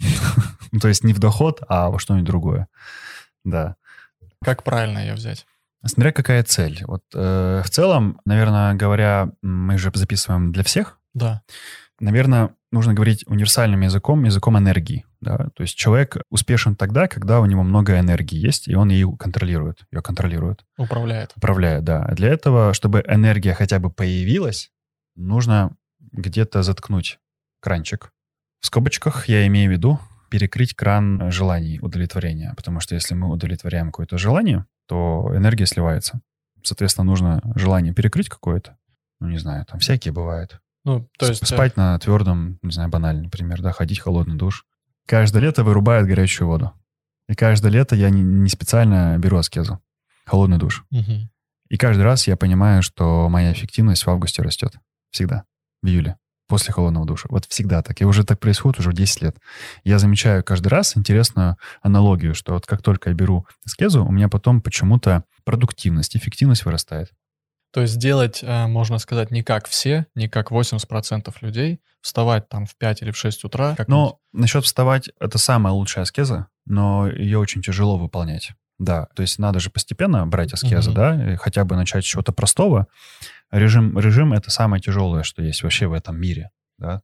То 0.80 0.88
есть 0.88 1.04
не 1.04 1.12
в 1.12 1.18
доход, 1.20 1.62
а 1.68 1.90
во 1.90 1.98
что-нибудь 1.98 2.26
другое. 2.26 2.68
Да. 3.44 3.76
Как 4.42 4.64
правильно 4.64 4.98
ее 4.98 5.14
взять? 5.14 5.46
Смотря 5.84 6.12
какая 6.12 6.42
цель. 6.42 6.82
Вот 6.86 7.02
э, 7.14 7.62
в 7.64 7.70
целом, 7.70 8.20
наверное, 8.24 8.74
говоря, 8.74 9.30
мы 9.42 9.78
же 9.78 9.90
записываем 9.94 10.52
для 10.52 10.62
всех. 10.62 10.98
Да. 11.14 11.42
Наверное, 11.98 12.54
нужно 12.72 12.94
говорить 12.94 13.24
универсальным 13.26 13.80
языком, 13.82 14.24
языком 14.24 14.58
энергии. 14.58 15.04
Да? 15.20 15.50
То 15.54 15.62
есть 15.62 15.76
человек 15.76 16.16
успешен 16.30 16.76
тогда, 16.76 17.08
когда 17.08 17.40
у 17.40 17.46
него 17.46 17.62
много 17.62 17.98
энергии 17.98 18.38
есть, 18.38 18.68
и 18.68 18.74
он 18.74 18.88
ее 18.88 19.14
контролирует. 19.18 19.80
Ее 19.92 20.02
контролирует. 20.02 20.64
Управляет. 20.78 21.32
Управляет, 21.36 21.84
да. 21.84 22.06
Для 22.12 22.28
этого, 22.28 22.72
чтобы 22.72 23.04
энергия 23.06 23.54
хотя 23.54 23.78
бы 23.78 23.90
появилась, 23.90 24.70
нужно 25.14 25.76
где-то 26.12 26.62
заткнуть 26.62 27.18
кранчик. 27.60 28.12
В 28.60 28.66
скобочках 28.66 29.28
я 29.28 29.46
имею 29.46 29.70
в 29.70 29.72
виду 29.72 29.98
перекрыть 30.30 30.74
кран 30.74 31.30
желаний 31.30 31.80
удовлетворения, 31.80 32.54
потому 32.56 32.80
что 32.80 32.94
если 32.94 33.14
мы 33.14 33.28
удовлетворяем 33.28 33.86
какое-то 33.86 34.16
желание, 34.16 34.64
то 34.86 35.30
энергия 35.34 35.66
сливается. 35.66 36.20
Соответственно, 36.62 37.04
нужно 37.04 37.42
желание 37.56 37.92
перекрыть 37.92 38.28
какое-то. 38.28 38.76
Ну, 39.18 39.28
не 39.28 39.38
знаю, 39.38 39.66
там 39.66 39.80
всякие 39.80 40.12
бывают. 40.12 40.60
Ну, 40.84 41.08
то 41.18 41.26
есть... 41.26 41.46
Спать 41.46 41.72
э, 41.76 41.80
на 41.80 41.98
твердом, 41.98 42.58
не 42.62 42.72
знаю, 42.72 42.88
банальный 42.88 43.24
например, 43.24 43.60
да, 43.62 43.72
ходить 43.72 43.98
в 43.98 44.02
холодный 44.02 44.36
душ. 44.36 44.64
Каждое 45.06 45.40
лето 45.40 45.64
вырубают 45.64 46.06
горячую 46.06 46.48
воду. 46.48 46.72
И 47.28 47.34
каждое 47.34 47.70
лето 47.70 47.94
я 47.94 48.10
не, 48.10 48.22
не 48.22 48.48
специально 48.48 49.16
беру 49.18 49.36
аскезу. 49.36 49.80
Холодный 50.24 50.58
душ. 50.58 50.84
Угу. 50.90 51.28
И 51.68 51.76
каждый 51.76 52.02
раз 52.02 52.26
я 52.26 52.36
понимаю, 52.36 52.82
что 52.82 53.28
моя 53.28 53.52
эффективность 53.52 54.04
в 54.04 54.10
августе 54.10 54.42
растет. 54.42 54.74
Всегда 55.10 55.44
в 55.82 55.86
июле, 55.86 56.16
после 56.48 56.72
холодного 56.72 57.06
душа. 57.06 57.26
Вот 57.30 57.46
всегда 57.46 57.82
так. 57.82 58.00
И 58.00 58.04
уже 58.04 58.24
так 58.24 58.40
происходит 58.40 58.80
уже 58.80 58.92
10 58.92 59.22
лет. 59.22 59.36
Я 59.84 59.98
замечаю 59.98 60.44
каждый 60.44 60.68
раз 60.68 60.96
интересную 60.96 61.56
аналогию, 61.82 62.34
что 62.34 62.54
вот 62.54 62.66
как 62.66 62.82
только 62.82 63.10
я 63.10 63.14
беру 63.14 63.46
аскезу, 63.64 64.04
у 64.04 64.10
меня 64.10 64.28
потом 64.28 64.60
почему-то 64.60 65.24
продуктивность, 65.44 66.16
эффективность 66.16 66.64
вырастает. 66.64 67.12
То 67.72 67.82
есть 67.82 67.98
делать, 67.98 68.40
э, 68.42 68.66
можно 68.66 68.98
сказать, 68.98 69.30
не 69.30 69.42
как 69.42 69.68
все, 69.68 70.06
не 70.14 70.28
как 70.28 70.50
80% 70.50 71.32
людей, 71.40 71.80
вставать 72.00 72.48
там 72.48 72.66
в 72.66 72.76
5 72.76 73.02
или 73.02 73.10
в 73.10 73.16
6 73.16 73.44
утра. 73.44 73.74
Но 73.86 74.18
насчет 74.32 74.64
вставать, 74.64 75.10
это 75.20 75.38
самая 75.38 75.72
лучшая 75.72 76.02
аскеза, 76.02 76.48
но 76.66 77.08
ее 77.08 77.38
очень 77.38 77.62
тяжело 77.62 77.96
выполнять. 77.96 78.52
Да, 78.78 79.08
то 79.14 79.22
есть 79.22 79.38
надо 79.38 79.60
же 79.60 79.68
постепенно 79.68 80.26
брать 80.26 80.54
аскезы, 80.54 80.90
угу. 80.90 80.96
да, 80.96 81.32
и 81.32 81.36
хотя 81.36 81.64
бы 81.64 81.76
начать 81.76 82.02
с 82.02 82.08
чего-то 82.08 82.32
простого. 82.32 82.86
Режим, 83.50 83.98
режим— 83.98 84.32
это 84.34 84.50
самое 84.50 84.80
тяжелое, 84.80 85.22
что 85.22 85.42
есть 85.42 85.62
вообще 85.62 85.86
в 85.86 85.92
этом 85.92 86.18
мире, 86.18 86.50
да, 86.78 87.02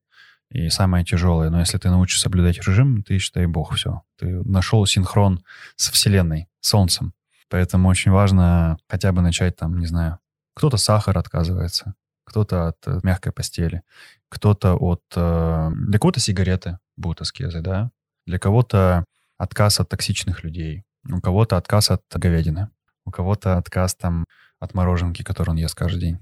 и 0.50 0.70
самое 0.70 1.04
тяжелое. 1.04 1.50
Но 1.50 1.60
если 1.60 1.76
ты 1.76 1.90
научишься 1.90 2.24
соблюдать 2.24 2.66
режим, 2.66 3.02
ты, 3.02 3.18
считай, 3.18 3.46
бог, 3.46 3.74
все. 3.74 4.02
Ты 4.18 4.42
нашел 4.44 4.86
синхрон 4.86 5.42
с 5.76 5.90
Вселенной, 5.90 6.48
Солнцем. 6.60 7.12
Поэтому 7.48 7.88
очень 7.88 8.10
важно 8.10 8.78
хотя 8.88 9.12
бы 9.12 9.22
начать 9.22 9.56
там, 9.56 9.78
не 9.78 9.86
знаю, 9.86 10.18
кто-то 10.56 10.78
сахар 10.78 11.18
отказывается, 11.18 11.94
кто-то 12.24 12.68
от 12.68 12.78
э, 12.86 13.00
мягкой 13.02 13.32
постели, 13.32 13.82
кто-то 14.30 14.74
от... 14.74 15.02
Э, 15.14 15.70
для 15.74 15.98
кого-то 15.98 16.18
сигареты 16.18 16.78
будут 16.96 17.20
аскезы, 17.20 17.60
да? 17.60 17.90
Для 18.26 18.38
кого-то 18.38 19.04
отказ 19.36 19.80
от 19.80 19.90
токсичных 19.90 20.44
людей, 20.44 20.84
у 21.08 21.20
кого-то 21.20 21.58
отказ 21.58 21.90
от 21.90 22.02
говядины, 22.10 22.70
у 23.04 23.10
кого-то 23.10 23.58
отказ 23.58 23.94
там 23.94 24.24
от 24.58 24.72
мороженки, 24.72 25.22
которую 25.22 25.56
он 25.56 25.58
ест 25.58 25.74
каждый 25.74 26.00
день. 26.00 26.18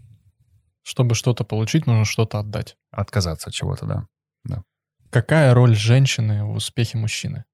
Чтобы 0.82 1.14
что-то 1.14 1.44
получить, 1.44 1.86
нужно 1.86 2.04
что-то 2.04 2.40
отдать. 2.40 2.76
Отказаться 2.90 3.48
от 3.48 3.54
чего-то, 3.54 3.86
да. 3.86 4.06
да. 4.44 4.64
Какая 5.10 5.54
роль 5.54 5.76
женщины 5.76 6.44
в 6.44 6.50
успехе 6.50 6.98
мужчины? 6.98 7.44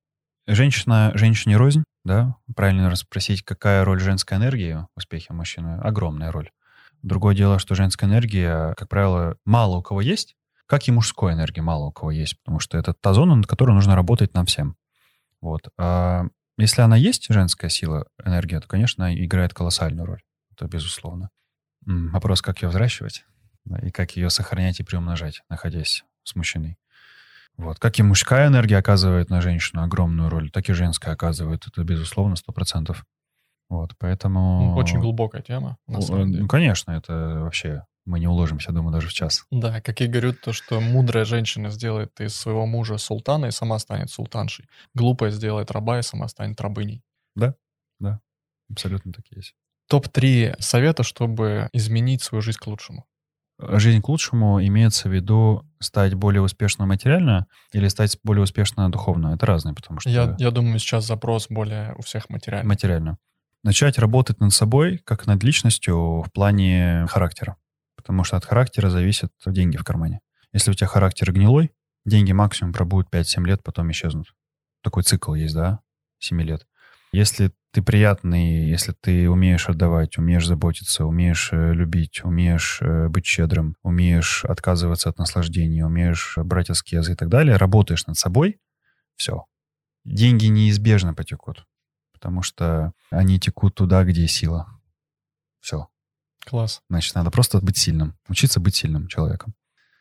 Женщина, 0.46 1.12
женщине 1.14 1.58
рознь, 1.58 1.84
да? 2.04 2.36
Правильно 2.56 2.96
спросить, 2.96 3.44
какая 3.44 3.84
роль 3.84 4.00
женской 4.00 4.38
энергии 4.38 4.72
в 4.72 4.88
успехе 4.96 5.34
мужчины? 5.34 5.78
Огромная 5.80 6.32
роль. 6.32 6.50
Другое 7.02 7.34
дело, 7.34 7.58
что 7.58 7.74
женская 7.74 8.06
энергия, 8.06 8.74
как 8.74 8.88
правило, 8.88 9.36
мало 9.44 9.76
у 9.76 9.82
кого 9.82 10.00
есть, 10.00 10.36
как 10.66 10.86
и 10.86 10.92
мужской 10.92 11.32
энергии 11.32 11.60
мало 11.60 11.86
у 11.86 11.92
кого 11.92 12.10
есть, 12.10 12.38
потому 12.38 12.60
что 12.60 12.78
это 12.78 12.92
та 12.92 13.12
зона, 13.12 13.34
над 13.34 13.46
которой 13.46 13.72
нужно 13.72 13.96
работать 13.96 14.34
нам 14.34 14.46
всем. 14.46 14.76
Вот. 15.40 15.68
А 15.78 16.26
если 16.58 16.82
она 16.82 16.96
есть, 16.96 17.26
женская 17.28 17.70
сила, 17.70 18.06
энергия, 18.24 18.60
то, 18.60 18.68
конечно, 18.68 19.14
играет 19.14 19.54
колоссальную 19.54 20.06
роль. 20.06 20.22
Это 20.52 20.66
безусловно. 20.68 21.30
Вопрос, 21.86 22.42
как 22.42 22.62
ее 22.62 22.68
взращивать 22.68 23.24
и 23.82 23.90
как 23.90 24.16
ее 24.16 24.30
сохранять 24.30 24.80
и 24.80 24.82
приумножать, 24.84 25.42
находясь 25.48 26.04
с 26.22 26.34
мужчиной. 26.34 26.76
Вот. 27.56 27.78
Как 27.78 27.98
и 27.98 28.02
мужская 28.02 28.48
энергия 28.48 28.76
оказывает 28.76 29.30
на 29.30 29.40
женщину 29.40 29.82
огромную 29.82 30.28
роль, 30.28 30.50
так 30.50 30.68
и 30.68 30.72
женская 30.72 31.12
оказывает. 31.12 31.66
Это, 31.66 31.82
безусловно, 31.82 32.36
сто 32.36 32.52
процентов. 32.52 33.04
Вот, 33.70 33.94
поэтому... 33.98 34.74
Очень 34.74 34.98
глубокая 34.98 35.42
тема, 35.42 35.78
на 35.86 36.00
самом 36.00 36.32
деле. 36.32 36.42
Ну, 36.42 36.48
конечно, 36.48 36.90
это 36.90 37.38
вообще 37.40 37.84
мы 38.04 38.18
не 38.18 38.26
уложимся, 38.26 38.72
думаю, 38.72 38.92
даже 38.92 39.08
в 39.08 39.12
час. 39.12 39.46
Да, 39.52 39.80
как 39.80 40.00
и 40.00 40.08
говорят, 40.08 40.40
то, 40.40 40.52
что 40.52 40.80
мудрая 40.80 41.24
женщина 41.24 41.70
сделает 41.70 42.20
из 42.20 42.34
своего 42.34 42.66
мужа 42.66 42.98
султана 42.98 43.46
и 43.46 43.52
сама 43.52 43.78
станет 43.78 44.10
султаншей. 44.10 44.66
Глупая 44.92 45.30
сделает 45.30 45.70
раба 45.70 46.00
и 46.00 46.02
сама 46.02 46.26
станет 46.26 46.60
рабыней. 46.60 47.04
Да, 47.36 47.54
да, 48.00 48.20
абсолютно 48.68 49.12
так 49.12 49.24
и 49.30 49.36
есть. 49.36 49.54
Топ-3 49.88 50.56
совета, 50.58 51.04
чтобы 51.04 51.68
изменить 51.72 52.22
свою 52.22 52.42
жизнь 52.42 52.58
к 52.58 52.66
лучшему. 52.66 53.06
Жизнь 53.60 54.00
к 54.02 54.08
лучшему 54.08 54.64
имеется 54.66 55.08
в 55.08 55.12
виду 55.12 55.64
стать 55.78 56.14
более 56.14 56.42
успешно 56.42 56.86
материально 56.86 57.46
или 57.72 57.86
стать 57.86 58.18
более 58.24 58.42
успешно 58.42 58.90
духовно. 58.90 59.34
Это 59.34 59.46
разные, 59.46 59.76
потому 59.76 60.00
что... 60.00 60.10
Я, 60.10 60.34
я 60.38 60.50
думаю, 60.50 60.80
сейчас 60.80 61.06
запрос 61.06 61.46
более 61.48 61.94
у 61.96 62.02
всех 62.02 62.30
материально. 62.30 62.68
Материально 62.68 63.18
начать 63.62 63.98
работать 63.98 64.40
над 64.40 64.52
собой, 64.52 64.98
как 65.04 65.26
над 65.26 65.42
личностью 65.42 66.22
в 66.22 66.32
плане 66.32 67.06
характера. 67.08 67.56
Потому 67.96 68.24
что 68.24 68.36
от 68.36 68.44
характера 68.44 68.90
зависят 68.90 69.32
деньги 69.44 69.76
в 69.76 69.84
кармане. 69.84 70.20
Если 70.52 70.70
у 70.70 70.74
тебя 70.74 70.86
характер 70.86 71.32
гнилой, 71.32 71.70
деньги 72.04 72.32
максимум 72.32 72.72
пробудут 72.72 73.12
5-7 73.12 73.44
лет, 73.46 73.62
потом 73.62 73.90
исчезнут. 73.90 74.34
Такой 74.82 75.02
цикл 75.02 75.34
есть, 75.34 75.54
да? 75.54 75.80
7 76.18 76.40
лет. 76.42 76.66
Если 77.12 77.52
ты 77.72 77.82
приятный, 77.82 78.68
если 78.68 78.94
ты 78.98 79.28
умеешь 79.28 79.68
отдавать, 79.68 80.16
умеешь 80.16 80.46
заботиться, 80.46 81.04
умеешь 81.04 81.50
э, 81.52 81.72
любить, 81.72 82.24
умеешь 82.24 82.78
э, 82.80 83.08
быть 83.08 83.26
щедрым, 83.26 83.76
умеешь 83.82 84.44
отказываться 84.44 85.08
от 85.08 85.18
наслаждения, 85.18 85.84
умеешь 85.84 86.34
брать 86.36 86.70
аскезы 86.70 87.12
и 87.12 87.16
так 87.16 87.28
далее, 87.28 87.56
работаешь 87.56 88.06
над 88.06 88.16
собой, 88.16 88.58
все. 89.16 89.44
Деньги 90.04 90.46
неизбежно 90.46 91.14
потекут 91.14 91.66
потому 92.20 92.42
что 92.42 92.92
они 93.10 93.40
текут 93.40 93.74
туда, 93.74 94.04
где 94.04 94.28
сила. 94.28 94.66
Все. 95.60 95.88
Класс. 96.44 96.82
Значит, 96.90 97.14
надо 97.14 97.30
просто 97.30 97.60
быть 97.60 97.78
сильным, 97.78 98.16
учиться 98.28 98.60
быть 98.60 98.76
сильным 98.76 99.08
человеком. 99.08 99.54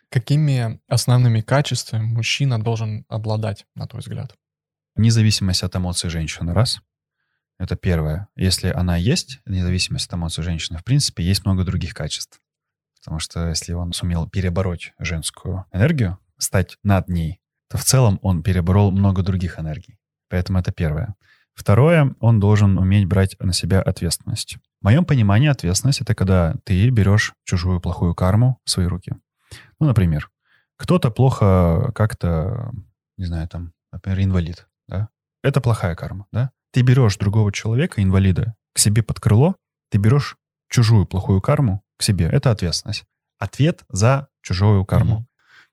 Какими 0.09 0.81
основными 0.87 1.39
качествами 1.41 2.03
мужчина 2.03 2.61
должен 2.61 3.05
обладать, 3.07 3.65
на 3.75 3.87
твой 3.87 4.01
взгляд? 4.01 4.35
Независимость 4.95 5.63
от 5.63 5.75
эмоций 5.75 6.09
женщины, 6.09 6.53
раз. 6.53 6.81
Это 7.57 7.75
первое. 7.75 8.27
Если 8.35 8.69
она 8.69 8.97
есть, 8.97 9.39
независимость 9.45 10.07
от 10.07 10.15
эмоций 10.15 10.43
женщины, 10.43 10.77
в 10.77 10.83
принципе, 10.83 11.23
есть 11.23 11.45
много 11.45 11.63
других 11.63 11.93
качеств. 11.93 12.41
Потому 12.99 13.19
что 13.19 13.47
если 13.47 13.73
он 13.73 13.93
сумел 13.93 14.27
перебороть 14.27 14.93
женскую 14.99 15.65
энергию, 15.71 16.17
стать 16.37 16.77
над 16.83 17.07
ней, 17.07 17.39
то 17.69 17.77
в 17.77 17.85
целом 17.85 18.19
он 18.23 18.43
переборол 18.43 18.91
много 18.91 19.21
других 19.23 19.59
энергий. 19.59 19.99
Поэтому 20.29 20.59
это 20.59 20.71
первое. 20.71 21.15
Второе, 21.59 22.15
он 22.21 22.39
должен 22.39 22.77
уметь 22.77 23.05
брать 23.05 23.35
на 23.41 23.51
себя 23.51 23.81
ответственность. 23.81 24.59
В 24.79 24.85
моем 24.85 25.03
понимании 25.03 25.49
ответственность— 25.49 25.99
это 26.01 26.15
когда 26.15 26.55
ты 26.63 26.89
берешь 26.89 27.33
чужую 27.43 27.81
плохую 27.81 28.15
карму 28.15 28.59
в 28.63 28.69
свои 28.69 28.85
руки. 28.85 29.17
Ну, 29.77 29.87
например, 29.87 30.31
кто-то 30.77 31.11
плохо 31.11 31.91
как-то, 31.93 32.71
не 33.17 33.25
знаю, 33.25 33.45
там, 33.49 33.73
например, 33.91 34.21
инвалид, 34.21 34.69
да? 34.87 35.09
Это 35.43 35.59
плохая 35.59 35.95
карма, 35.95 36.27
да? 36.31 36.51
Ты 36.71 36.81
берешь 36.81 37.17
другого 37.17 37.51
человека, 37.51 38.01
инвалида, 38.01 38.55
к 38.73 38.79
себе 38.79 39.03
под 39.03 39.19
крыло, 39.19 39.57
ты 39.91 39.97
берешь 39.97 40.37
чужую 40.69 41.05
плохую 41.05 41.41
карму 41.41 41.83
к 41.97 42.03
себе. 42.03 42.27
Это 42.27 42.51
ответственность. 42.51 43.03
Ответ 43.37 43.83
за 43.89 44.29
чужую 44.41 44.85
карму. 44.85 45.27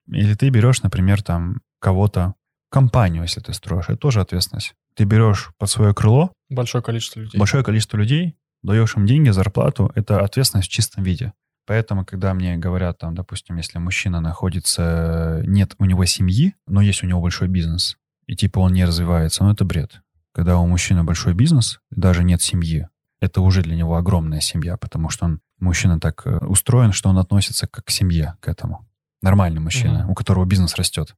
Mm-hmm. 0.09 0.16
Или 0.16 0.35
ты 0.35 0.49
берешь, 0.49 0.83
например, 0.83 1.22
там 1.22 1.61
кого-то, 1.79 2.35
компанию, 2.70 3.22
если 3.22 3.40
ты 3.40 3.52
строишь, 3.52 3.87
это 3.88 3.96
тоже 3.96 4.20
ответственность 4.20 4.74
ты 4.96 5.05
берешь 5.05 5.50
под 5.59 5.70
свое 5.70 5.94
крыло 5.94 6.33
большое 6.48 6.83
количество 6.83 7.20
людей. 7.20 7.38
Большое 7.38 7.62
количество 7.62 7.96
людей, 7.98 8.37
даешь 8.62 8.96
им 8.96 9.07
деньги, 9.07 9.29
зарплату, 9.29 9.92
это 9.94 10.24
ответственность 10.24 10.68
в 10.68 10.72
чистом 10.72 11.05
виде. 11.05 11.33
Поэтому, 11.66 12.05
когда 12.05 12.33
мне 12.33 12.57
говорят, 12.57 12.98
там, 12.98 13.14
допустим, 13.14 13.57
если 13.57 13.79
мужчина 13.79 14.20
находится, 14.20 15.42
нет 15.44 15.74
у 15.79 15.85
него 15.85 16.05
семьи, 16.05 16.55
но 16.66 16.81
есть 16.81 17.02
у 17.02 17.07
него 17.07 17.20
большой 17.20 17.48
бизнес, 17.48 17.96
и 18.26 18.37
типа 18.37 18.61
он 18.61 18.72
не 18.72 18.85
развивается, 18.85 19.44
ну 19.44 19.52
это 19.52 19.64
бред. 19.64 20.00
Когда 20.33 20.59
у 20.59 20.66
мужчины 20.66 21.02
большой 21.02 21.35
бизнес, 21.35 21.81
даже 21.90 22.22
нет 22.22 22.40
семьи, 22.40 22.88
это 23.20 23.40
уже 23.40 23.62
для 23.62 23.74
него 23.74 23.96
огромная 23.96 24.40
семья, 24.40 24.76
потому 24.76 25.11
что 25.11 25.24
он, 25.24 25.40
мужчина 25.59 25.98
так 25.98 26.22
э, 26.26 26.38
устроен, 26.38 26.92
что 26.92 27.09
он 27.09 27.18
относится 27.18 27.66
как 27.66 27.87
к 27.87 27.90
семье, 27.90 28.37
к 28.40 28.48
этому. 28.48 28.87
Нормальный 29.22 29.61
мужчина, 29.61 30.05
угу. 30.05 30.12
у 30.12 30.14
которого 30.14 30.44
бизнес 30.44 30.76
растет. 30.76 31.16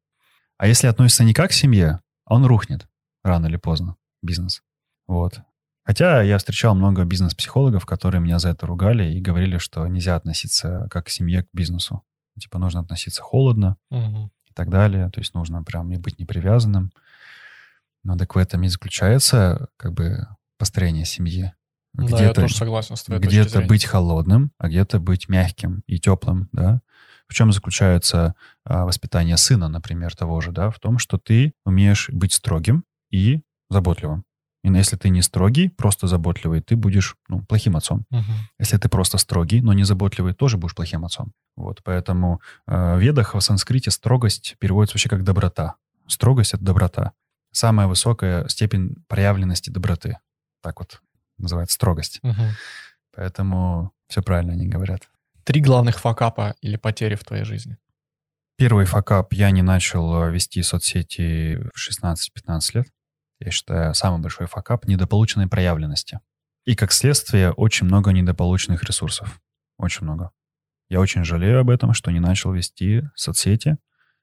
А 0.59 0.67
если 0.67 0.89
относится 0.89 1.25
не 1.25 1.33
как 1.33 1.51
к 1.51 1.55
семье, 1.55 2.01
он 2.27 2.45
рухнет 2.45 2.87
рано 3.23 3.47
или 3.47 3.57
поздно 3.57 3.97
бизнес. 4.23 4.63
Вот. 5.07 5.41
Хотя 5.85 6.21
я 6.21 6.37
встречал 6.37 6.75
много 6.75 7.05
бизнес-психологов, 7.05 7.87
которые 7.87 8.21
меня 8.21 8.39
за 8.39 8.51
это 8.51 8.67
ругали 8.67 9.11
и 9.11 9.21
говорили, 9.21 9.57
что 9.57 9.87
нельзя 9.87 10.17
относиться 10.17 10.87
как 10.91 11.07
к 11.07 11.09
семье, 11.09 11.45
к 11.45 11.49
бизнесу. 11.55 12.03
Типа 12.39 12.59
нужно 12.59 12.81
относиться 12.81 13.23
холодно 13.23 13.77
угу. 13.91 14.31
и 14.47 14.53
так 14.53 14.69
далее. 14.69 15.09
То 15.11 15.21
есть 15.21 15.33
нужно 15.33 15.63
прям 15.63 15.89
не 15.89 15.97
быть 15.97 16.19
непривязанным. 16.19 16.93
Но 18.05 18.17
так 18.17 18.35
в 18.35 18.39
этом 18.39 18.63
и 18.65 18.69
заключается 18.69 19.69
как 19.77 19.95
бы 19.95 20.27
построение 20.59 21.05
семьи. 21.05 21.53
Где-то, 21.95 22.17
да, 22.19 22.25
я 22.25 22.35
тоже 22.35 22.55
согласен 22.55 22.97
с 22.97 23.05
твоей 23.05 23.21
Где-то 23.21 23.63
быть 23.63 23.85
холодным, 23.85 24.53
а 24.59 24.69
где-то 24.69 25.01
быть 25.01 25.29
мягким 25.29 25.83
и 25.87 25.99
теплым, 25.99 26.49
да. 26.53 26.83
В 27.29 27.35
чем 27.35 27.53
заключается 27.53 28.35
а, 28.65 28.85
воспитание 28.85 29.37
сына, 29.37 29.69
например, 29.69 30.17
того 30.17 30.41
же, 30.41 30.51
да, 30.51 30.71
в 30.71 30.79
том, 30.81 30.99
что 30.99 31.19
ты 31.19 31.53
умеешь 31.65 32.09
быть 32.11 32.33
строгим, 32.33 32.85
и 33.11 33.43
заботливым. 33.71 34.25
И 34.65 34.69
если 34.69 34.97
ты 34.97 35.09
не 35.09 35.23
строгий, 35.23 35.69
просто 35.69 36.09
заботливый, 36.09 36.61
ты 36.61 36.77
будешь 36.77 37.17
ну, 37.29 37.43
плохим 37.45 37.77
отцом. 37.77 38.05
Угу. 38.11 38.33
Если 38.59 38.77
ты 38.77 38.89
просто 38.89 39.17
строгий, 39.19 39.61
но 39.61 39.73
не 39.73 39.85
заботливый, 39.85 40.35
тоже 40.35 40.57
будешь 40.59 40.75
плохим 40.75 41.05
отцом. 41.05 41.33
Вот, 41.57 41.81
поэтому 41.85 42.41
э, 42.67 42.97
в 42.97 42.99
ведах 42.99 43.35
в 43.35 43.41
санскрите 43.41 43.91
строгость 43.91 44.57
переводится 44.59 44.95
вообще 44.95 45.09
как 45.09 45.25
доброта. 45.25 45.77
Строгость— 46.07 46.55
это 46.55 46.65
доброта. 46.65 47.13
Самая 47.53 47.87
высокая 47.87 48.47
степень 48.49 48.97
проявленности 49.07 49.71
доброты. 49.71 50.19
Так 50.63 50.81
вот 50.81 51.01
называется 51.39 51.75
строгость. 51.75 52.21
Угу. 52.23 52.43
Поэтому 53.15 53.93
все 54.09 54.23
правильно 54.23 54.53
они 54.53 54.67
говорят. 54.67 55.09
Три 55.49 55.63
главных 55.63 55.99
факапа 55.99 56.57
или 56.61 56.77
потери 56.77 57.15
в 57.15 57.25
твоей 57.25 57.45
жизни? 57.45 57.79
Первый 58.59 58.85
факап 58.85 59.33
я 59.33 59.51
не 59.51 59.63
начал 59.63 60.25
э, 60.25 60.31
вести 60.31 60.63
соцсети 60.63 61.57
в 61.75 61.91
16-15 61.91 62.61
лет 62.75 62.89
я 63.41 63.51
считаю, 63.51 63.95
самый 63.95 64.21
большой 64.21 64.47
факап— 64.47 64.85
недополученной 64.87 65.47
проявленности. 65.47 66.21
И, 66.67 66.75
как 66.75 66.93
следствие, 66.93 67.53
очень 67.53 67.87
много 67.87 68.11
недополученных 68.11 68.85
ресурсов. 68.85 69.41
Очень 69.79 70.05
много. 70.05 70.33
Я 70.91 71.01
очень 71.01 71.25
жалею 71.25 71.61
об 71.61 71.71
этом, 71.71 71.95
что 71.95 72.11
не 72.11 72.21
начал 72.21 72.53
вести 72.53 73.05
соцсети 73.15 73.79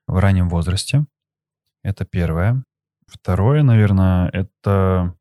в 0.05 0.19
раннем 0.19 0.47
возрасте. 0.47 1.07
Это 1.81 2.05
первое. 2.05 2.63
Второе, 3.07 3.63
наверное, 3.63 4.29
это 4.29 5.15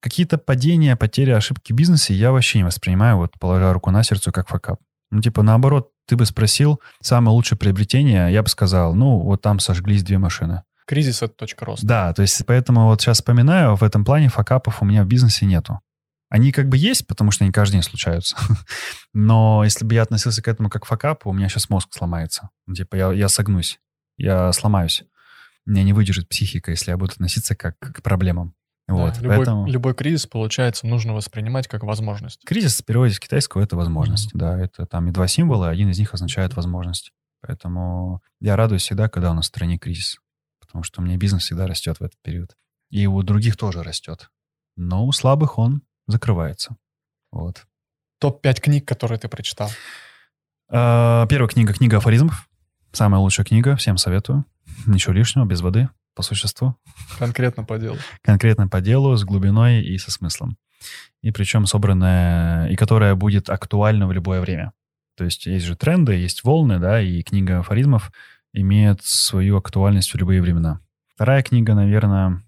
какие-то 0.00 0.38
падения, 0.38 0.96
потери, 0.96 1.32
ошибки 1.32 1.74
в 1.74 1.76
бизнесе 1.76 2.14
я 2.14 2.32
вообще 2.32 2.58
не 2.58 2.64
воспринимаю, 2.64 3.18
вот 3.18 3.38
положа 3.38 3.74
руку 3.74 3.90
на 3.90 4.02
сердце, 4.02 4.32
как 4.32 4.48
факап. 4.48 4.80
Ну, 5.10 5.20
типа, 5.20 5.42
наоборот, 5.42 5.90
ты 6.06 6.16
бы 6.16 6.24
спросил, 6.24 6.80
самое 7.02 7.34
лучшее 7.34 7.58
приобретение, 7.58 8.32
я 8.32 8.42
бы 8.42 8.48
сказал, 8.48 8.94
ну, 8.94 9.20
вот 9.20 9.42
там 9.42 9.58
сожглись 9.58 10.02
две 10.02 10.18
машины. 10.18 10.62
Кризис— 10.86 11.22
это 11.22 11.34
точка 11.34 11.64
роста. 11.64 11.86
Да, 11.86 12.12
то 12.12 12.22
есть 12.22 12.44
поэтому 12.46 12.86
вот 12.86 13.00
сейчас 13.00 13.18
вспоминаю, 13.18 13.76
в 13.76 13.82
этом 13.82 14.04
плане 14.04 14.28
факапов 14.28 14.82
у 14.82 14.84
меня 14.84 15.04
в 15.04 15.06
бизнесе 15.06 15.46
нету. 15.46 15.80
Они 16.28 16.52
как 16.52 16.68
бы 16.68 16.76
есть, 16.76 17.06
потому 17.06 17.32
что 17.32 17.44
они 17.44 17.52
каждый 17.52 17.74
день 17.74 17.82
случаются. 17.82 18.36
Но 19.12 19.62
если 19.64 19.84
бы 19.84 19.94
я 19.94 20.02
относился 20.02 20.42
к 20.42 20.48
этому 20.48 20.70
как 20.70 20.84
факапу, 20.84 21.30
у 21.30 21.32
меня 21.32 21.48
сейчас 21.48 21.70
мозг 21.70 21.88
сломается. 21.92 22.50
Ну, 22.66 22.74
типа 22.74 22.94
я, 22.96 23.12
я 23.12 23.28
согнусь, 23.28 23.80
я 24.16 24.52
сломаюсь. 24.52 25.04
Меня 25.66 25.82
не 25.82 25.92
выдержит 25.92 26.28
психика, 26.28 26.70
если 26.70 26.90
я 26.92 26.96
буду 26.96 27.12
относиться 27.12 27.54
как 27.54 27.78
к 27.78 28.02
проблемам. 28.02 28.54
Вот, 28.90 29.14
Да, 29.14 29.20
любой, 29.20 29.36
поэтому... 29.36 29.66
любой 29.66 29.94
кризис, 29.94 30.26
получается, 30.26 30.86
нужно 30.86 31.14
воспринимать 31.14 31.68
как 31.68 31.82
возможность. 31.84 32.44
Кризис 32.44 32.80
в 32.80 32.84
переводе 32.84 33.14
с 33.14 33.20
китайского— 33.20 33.60
это 33.62 33.76
возможность, 33.76 34.30
да. 34.34 34.58
Это 34.58 34.86
там 34.86 35.08
и 35.08 35.12
два 35.12 35.28
символа, 35.28 35.68
один 35.68 35.90
из 35.90 35.98
них 35.98 36.14
означает 36.14 36.54
возможность. 36.54 37.12
Поэтому 37.40 38.22
я 38.40 38.56
радуюсь 38.56 38.82
всегда, 38.82 39.08
когда 39.08 39.30
у 39.30 39.34
нас 39.34 39.46
в 39.46 39.48
стране 39.48 39.78
кризис. 39.78 40.18
Потому 40.60 40.82
что 40.84 41.00
у 41.00 41.04
меня 41.04 41.16
бизнес 41.16 41.42
всегда 41.42 41.66
растет 41.66 41.98
в 41.98 42.02
этот 42.02 42.20
период. 42.22 42.56
И 42.90 43.06
у 43.06 43.22
других 43.22 43.56
тоже 43.56 43.82
растет. 43.82 44.30
Но 44.76 45.06
у 45.06 45.12
слабых 45.12 45.58
он 45.58 45.82
закрывается. 46.06 46.76
Вот. 47.32 47.66
Топ-5 48.18 48.60
книг, 48.60 48.86
которые 48.86 49.18
ты 49.18 49.28
прочитал. 49.28 49.70
А, 50.68 51.26
Первая 51.26 51.48
книга— 51.48 51.72
книга 51.74 51.98
афоризмов. 51.98 52.48
Самая 52.92 53.20
лучшая 53.20 53.46
книга, 53.46 53.76
всем 53.76 53.96
советую. 53.96 54.44
Ничего 54.86 55.12
лишнего, 55.14 55.44
без 55.44 55.60
воды, 55.60 55.88
по 56.20 56.22
существу. 56.22 56.76
Конкретно 57.18 57.64
по 57.64 57.78
делу. 57.78 57.96
Конкретно 58.20 58.68
по 58.68 58.82
делу, 58.82 59.16
с 59.16 59.24
глубиной 59.24 59.82
и 59.82 59.96
со 59.96 60.10
смыслом. 60.10 60.58
И 61.22 61.30
причем 61.30 61.64
собранная, 61.64 62.68
и 62.68 62.76
которая 62.76 63.14
будет 63.14 63.48
актуальна 63.48 64.06
в 64.06 64.12
любое 64.12 64.42
время. 64.42 64.72
То 65.16 65.24
есть 65.24 65.46
есть 65.46 65.64
же 65.64 65.76
тренды, 65.76 66.12
есть 66.12 66.44
волны, 66.44 66.78
да, 66.78 67.00
и 67.00 67.22
книга 67.22 67.60
афоризмов 67.60 68.12
имеет 68.52 69.02
свою 69.02 69.56
актуальность 69.56 70.12
в 70.12 70.16
любые 70.18 70.42
времена. 70.42 70.80
Вторая 71.14 71.42
книга, 71.42 71.74
наверное, 71.74 72.42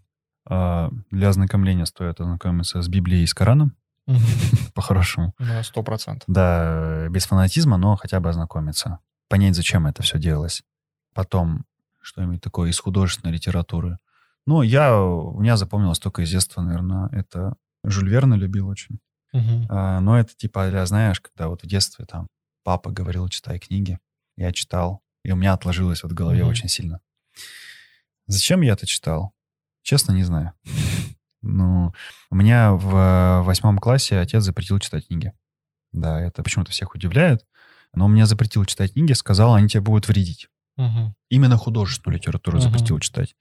а, 0.47 0.91
для 1.11 1.31
ознакомления 1.31 1.87
стоит 1.87 2.21
ознакомиться 2.21 2.83
с 2.83 2.89
Библией 2.89 3.23
и 3.23 3.27
с 3.27 3.33
Кораном, 3.33 3.75
по-хорошему. 4.75 5.35
Сто 5.63 5.83
процентов. 5.83 6.25
Да, 6.27 7.09
без 7.09 7.25
фанатизма, 7.25 7.79
но 7.79 7.97
хотя 7.97 8.21
бы 8.21 8.29
ознакомиться. 8.29 8.99
Понять, 9.31 9.57
зачем 9.57 9.87
это 9.87 10.03
все 10.03 10.19
делалось. 10.19 10.63
Потом, 11.15 11.65
что-нибудь 12.03 12.41
такое 12.43 12.71
из 12.71 12.79
художественной 12.79 13.33
литературы. 13.33 13.99
Ну, 14.47 14.63
я, 14.63 15.01
у 15.01 15.41
меня 15.41 15.57
запомнилось 15.57 15.99
только 15.99 16.23
из 16.23 16.31
детства, 16.31 16.61
наверное, 16.63 17.09
это 17.13 17.55
Жюль 17.85 18.09
Верна 18.11 18.37
любил 18.37 18.69
очень. 18.69 18.99
Мгм. 19.33 19.67
А, 19.71 20.01
но 20.01 20.19
это 20.19 20.35
типа, 20.37 20.67
а, 20.67 20.87
знаешь, 20.87 21.21
когда 21.21 21.49
вот 21.49 21.63
в 21.63 21.67
детстве 21.67 22.05
там 22.05 22.27
папа 22.65 22.91
говорил, 22.91 23.29
читай 23.29 23.59
книги, 23.59 23.99
я 24.37 24.53
читал, 24.53 25.01
и 25.25 25.33
у 25.33 25.37
меня 25.37 25.53
отложилось 25.55 26.03
вот 26.03 26.13
в 26.13 26.15
голове 26.15 26.43
Мгм. 26.43 26.51
очень 26.51 26.69
сильно. 26.69 27.01
Зачем 28.27 28.61
я 28.61 28.73
это 28.75 28.87
читал? 28.87 29.33
Честно, 29.83 30.13
не 30.13 30.25
знаю. 30.25 30.53
Ну, 31.45 31.93
у 32.31 32.37
меня 32.37 32.71
в 32.71 33.43
восьмом 33.45 33.79
классе 33.79 34.21
отец 34.21 34.45
запретил 34.45 34.79
читать 34.79 35.09
книги. 35.09 35.33
Да, 35.91 36.21
это 36.21 36.41
почему-то 36.45 36.71
всех 36.71 36.95
удивляет. 36.95 37.45
Но 37.93 38.05
он 38.05 38.15
меня 38.15 38.27
запретил 38.27 38.65
читать 38.65 38.93
книги, 38.93 39.13
сказал, 39.13 39.55
они 39.55 39.67
тебе 39.69 39.81
будут 39.81 40.07
вредить. 40.07 40.49
Именно 41.29 41.57
художественную 41.57 42.19
литературу 42.19 42.59
Мгм. 42.59 42.63
запретил 42.65 42.99
читать. 42.99 43.35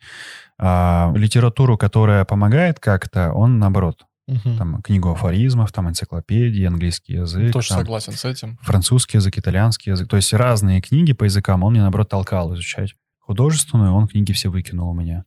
А 0.60 1.12
литературу, 1.16 1.78
которая 1.78 2.26
помогает 2.26 2.80
как-то, 2.80 3.32
он 3.34 3.60
наоборот. 3.60 4.06
Мгм. 4.28 4.58
Там 4.58 4.82
книгу 4.82 5.10
афоризмов, 5.12 5.72
там 5.72 5.90
энциклопедии, 5.90 6.64
английский 6.66 7.14
язык. 7.14 7.52
Тоже 7.52 7.70
там 7.70 7.80
согласен 7.80 8.14
с 8.14 8.24
этим. 8.24 8.58
французский 8.62 9.18
язык, 9.18 9.38
итальянский 9.38 9.92
язык. 9.92 10.08
То 10.08 10.16
есть 10.16 10.34
разные 10.34 10.80
книги 10.82 11.14
по 11.14 11.24
языкам 11.26 11.64
он 11.64 11.74
мне, 11.74 11.82
наоборот, 11.82 12.10
толкал 12.10 12.54
изучать. 12.54 12.96
Художественную 13.20 13.94
он 13.94 14.08
книги 14.08 14.32
все 14.32 14.50
выкинул 14.50 14.90
у 14.90 14.94
меня. 14.94 15.26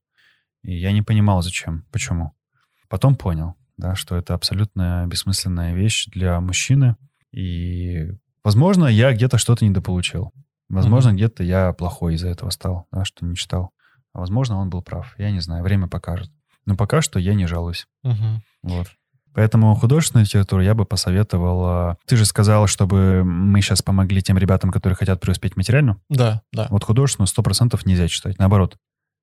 И 0.63 0.75
я 0.79 0.93
не 0.93 1.03
понимал, 1.03 1.43
зачем, 1.43 1.85
почему. 1.91 2.33
Потом 2.89 3.17
понял, 3.17 3.55
да, 3.77 3.95
что 3.95 4.17
это 4.17 4.35
абсолютно 4.35 5.05
бессмысленная 5.07 5.75
вещь 5.75 6.07
для 6.07 6.41
мужчины. 6.41 6.97
И, 7.33 8.13
возможно, 8.43 8.87
я 8.87 9.13
где-то 9.13 9.37
что-то 9.39 9.65
недополучил. 9.65 10.33
Возможно, 10.69 11.11
Мгм. 11.11 11.17
где-то 11.17 11.43
я 11.45 11.73
плохой 11.73 12.15
из-за 12.15 12.29
этого 12.29 12.51
стал, 12.51 12.87
да, 12.91 13.05
что 13.05 13.25
не 13.27 13.37
читал. 13.37 13.71
А 14.13 14.21
возможно, 14.21 14.57
он 14.57 14.71
был 14.71 14.83
прав. 14.83 15.15
Я 15.19 15.31
не 15.31 15.41
знаю, 15.41 15.63
время 15.63 15.89
покажет. 15.89 16.31
Но 16.67 16.77
пока 16.77 17.03
что 17.03 17.19
я 17.19 17.35
не 17.35 17.47
жалуюсь. 17.47 17.87
Мгм. 18.03 18.43
Вот. 18.63 18.87
Поэтому 19.35 19.75
художественную 19.75 20.25
литературу 20.25 20.63
я 20.63 20.75
бы 20.75 20.85
посоветовал. 20.85 21.65
а, 21.67 21.97
Ты 22.07 22.17
же 22.17 22.25
сказал, 22.25 22.67
чтобы 22.69 23.25
мы 23.25 23.61
сейчас 23.61 23.83
помогли 23.83 24.23
тем 24.23 24.39
ребятам, 24.39 24.71
которые 24.71 24.97
хотят 24.97 25.21
преуспеть 25.21 25.57
материально. 25.57 25.99
Да, 26.09 26.43
да. 26.53 26.69
Вот 26.71 26.85
художественную 26.85 27.27
100% 27.27 27.85
нельзя 27.85 28.07
читать. 28.09 28.39
Наоборот, 28.39 28.79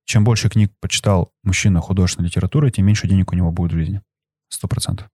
чем 0.05 0.23
больше 0.25 0.49
книг 0.49 0.73
почитал 0.81 1.31
мужчина 1.43 1.79
художественной 1.79 2.27
литературы, 2.27 2.69
тем 2.71 2.85
меньше 2.85 3.07
денег 3.07 3.31
у 3.31 3.35
него 3.35 3.51
будет 3.51 3.71
в 3.71 3.75
жизни. 3.75 4.01
100%. 4.53 5.05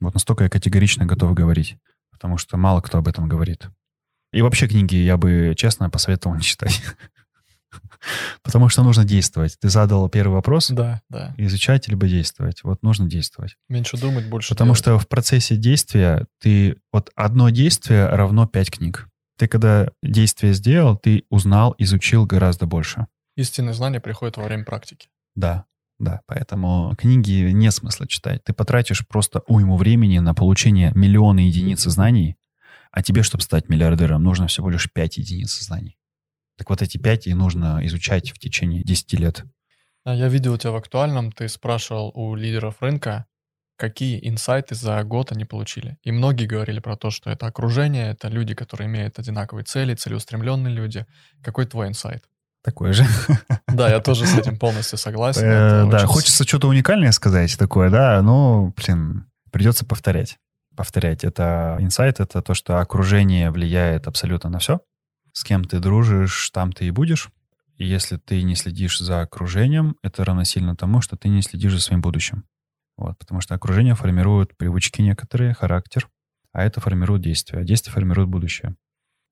Вот 0.00 0.12
настолько 0.14 0.44
я 0.44 0.50
категорично 0.50 1.06
готов 1.06 1.32
говорить. 1.32 1.78
Потому 2.10 2.36
что 2.36 2.56
мало 2.58 2.82
кто 2.82 2.98
об 2.98 3.08
этом 3.08 3.28
говорит. 3.28 3.68
И 4.32 4.42
вообще 4.42 4.66
книги 4.66 4.96
я 4.96 5.16
бы, 5.16 5.54
честно, 5.56 5.90
посоветовал 5.90 6.36
не 6.36 6.42
читать. 6.42 6.82
Потому 8.42 8.68
что 8.68 8.82
нужно 8.82 9.04
действовать. 9.04 9.56
Ты 9.60 9.68
задал 9.68 10.08
первый 10.08 10.34
вопрос. 10.34 10.68
Да, 10.70 11.02
да. 11.08 11.34
Изучать 11.36 11.88
либо 11.88 12.08
действовать. 12.08 12.64
Вот 12.64 12.82
нужно 12.82 13.08
действовать. 13.08 13.56
Меньше 13.68 13.96
думать, 13.96 14.28
больше 14.28 14.48
Потому 14.48 14.70
делать. 14.70 14.78
что 14.78 14.98
в 14.98 15.08
процессе 15.08 15.56
действия 15.56 16.26
ты... 16.40 16.76
Вот 16.92 17.10
одно 17.14 17.50
действие 17.50 18.06
равно 18.06 18.46
пять 18.46 18.70
книг. 18.70 19.08
Ты 19.38 19.48
когда 19.48 19.90
действие 20.02 20.52
сделал, 20.54 20.96
ты 20.96 21.24
узнал, 21.30 21.74
изучил 21.78 22.26
гораздо 22.26 22.66
больше. 22.66 23.06
Истинные 23.36 23.74
знания 23.74 24.00
приходят 24.00 24.36
во 24.36 24.44
время 24.44 24.64
практики. 24.64 25.08
Да, 25.34 25.64
да. 25.98 26.20
Поэтому 26.26 26.94
книги 26.98 27.50
не 27.52 27.70
смысла 27.70 28.06
читать. 28.06 28.44
Ты 28.44 28.52
потратишь 28.52 29.06
просто 29.06 29.42
уйму 29.46 29.76
времени 29.76 30.18
на 30.18 30.34
получение 30.34 30.92
миллиона 30.94 31.40
единиц 31.40 31.82
знаний, 31.84 32.36
а 32.92 33.02
тебе, 33.02 33.22
чтобы 33.22 33.42
стать 33.42 33.68
миллиардером, 33.68 34.22
нужно 34.22 34.46
всего 34.46 34.70
лишь 34.70 34.92
пять 34.92 35.16
единиц 35.16 35.58
знаний. 35.60 35.98
Так 36.58 36.70
вот 36.70 36.82
эти 36.82 36.98
пять 36.98 37.26
и 37.26 37.34
нужно 37.34 37.80
изучать 37.86 38.30
в 38.30 38.38
течение 38.38 38.84
10 38.84 39.14
лет. 39.14 39.44
Я 40.04 40.28
видел 40.28 40.56
тебя 40.58 40.72
в 40.72 40.76
актуальном, 40.76 41.32
ты 41.32 41.48
спрашивал 41.48 42.12
у 42.14 42.34
лидеров 42.34 42.76
рынка, 42.80 43.26
какие 43.76 44.28
инсайты 44.28 44.74
за 44.74 45.02
год 45.04 45.32
они 45.32 45.44
получили. 45.44 45.96
И 46.02 46.12
многие 46.12 46.46
говорили 46.46 46.80
про 46.80 46.96
то, 46.96 47.10
что 47.10 47.30
это 47.30 47.46
окружение, 47.46 48.10
это 48.10 48.28
люди, 48.28 48.54
которые 48.54 48.88
имеют 48.88 49.18
одинаковые 49.18 49.64
цели, 49.64 49.94
целеустремленные 49.94 50.72
люди. 50.74 51.06
Какой 51.42 51.66
твой 51.66 51.88
инсайт? 51.88 52.24
Такое 52.62 52.92
же. 52.92 53.04
Да, 53.66 53.88
я 53.88 54.00
тоже 54.00 54.26
с 54.26 54.36
этим 54.36 54.58
полностью 54.60 54.98
согласен. 54.98 55.44
Э, 55.44 55.90
Да, 55.90 56.06
хочется 56.06 56.44
что-то 56.44 56.68
уникальное 56.68 57.10
сказать 57.12 57.56
такое, 57.56 57.88
да, 57.90 58.20
но, 58.20 58.72
блин, 58.76 59.26
придется 59.50 59.86
повторять. 59.86 60.38
Повторять. 60.76 61.24
Это 61.24 61.76
инсайт, 61.80 62.20
это 62.20 62.42
то, 62.42 62.54
что 62.54 62.80
окружение 62.80 63.50
влияет 63.50 64.06
абсолютно 64.06 64.50
на 64.50 64.58
все. 64.58 64.80
С 65.32 65.44
кем 65.44 65.64
ты 65.64 65.80
дружишь, 65.80 66.50
там 66.50 66.72
ты 66.72 66.86
и 66.86 66.90
будешь. 66.90 67.30
И 67.76 67.86
если 67.86 68.16
ты 68.16 68.42
не 68.42 68.54
следишь 68.54 68.98
за 68.98 69.22
окружением, 69.22 69.96
это 70.02 70.24
равносильно 70.24 70.76
тому, 70.76 71.00
что 71.00 71.16
ты 71.16 71.28
не 71.28 71.42
следишь 71.42 71.72
за 71.72 71.80
своим 71.80 72.00
будущим. 72.00 72.44
Вот, 72.96 73.18
потому 73.18 73.40
что 73.40 73.54
окружение 73.54 73.94
формирует 73.94 74.56
привычки 74.56 75.00
некоторые, 75.00 75.54
характер, 75.54 76.08
а 76.52 76.62
это 76.62 76.80
формирует 76.80 77.22
действия, 77.22 77.60
а 77.60 77.64
действия 77.64 77.92
формируют 77.92 78.30
будущее. 78.30 78.76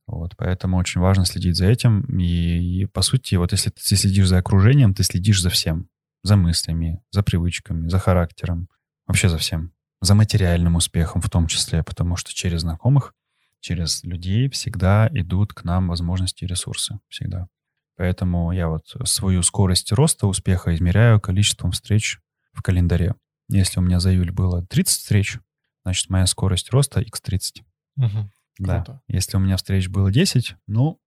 Вот, 0.07 0.33
поэтому 0.37 0.79
очень 0.79 1.01
важно 1.01 1.25
следить 1.25 1.57
за 1.57 1.67
этим. 1.67 2.01
И, 2.19 2.83
и, 2.83 2.87
по 2.87 3.03
сути, 3.03 3.37
вот 3.37 3.53
если 3.53 3.71
ты 3.71 3.97
следишь 3.97 4.29
за 4.29 4.39
окружением, 4.39 4.95
ты 4.95 5.05
следишь 5.05 5.41
за 5.41 5.51
всем. 5.51 5.89
За 6.23 6.37
мыслями, 6.37 7.01
за 7.11 7.23
привычками, 7.23 7.89
за 7.89 7.99
характером, 7.99 8.69
вообще 9.07 9.29
за 9.29 9.39
всем. 9.39 9.73
За 10.01 10.15
материальным 10.15 10.77
успехом 10.77 11.21
в 11.21 11.29
том 11.29 11.47
числе, 11.47 11.83
потому 11.83 12.17
что 12.17 12.33
через 12.33 12.61
знакомых, 12.61 13.15
через 13.61 14.03
людей 14.03 14.49
всегда 14.49 15.09
идут 15.13 15.53
к 15.53 15.65
нам 15.65 15.89
возможности 15.89 16.45
и 16.45 16.47
ресурсы. 16.47 16.99
Всегда. 17.09 17.49
Поэтому 17.97 18.51
я 18.53 18.69
вот 18.69 18.97
свою 19.05 19.43
скорость 19.43 19.93
роста 19.93 20.27
успеха 20.27 20.75
измеряю 20.75 21.21
количеством 21.21 21.73
встреч 21.73 22.19
в 22.53 22.63
календаре. 22.63 23.15
Если 23.49 23.79
у 23.79 23.83
меня 23.83 24.01
за 24.01 24.13
июль 24.13 24.31
было 24.31 24.65
30 24.67 24.97
встреч, 24.97 25.39
значит, 25.85 26.09
моя 26.09 26.27
скорость 26.27 26.71
роста 26.71 27.03
x30. 27.03 27.63
Мгм. 27.97 28.31
Да. 28.59 28.83
Круто. 28.83 29.03
Если 29.09 29.37
у 29.37 29.41
меня 29.41 29.57
встреч 29.57 29.89
было 29.89 30.11
10, 30.11 30.57
ну, 30.67 30.99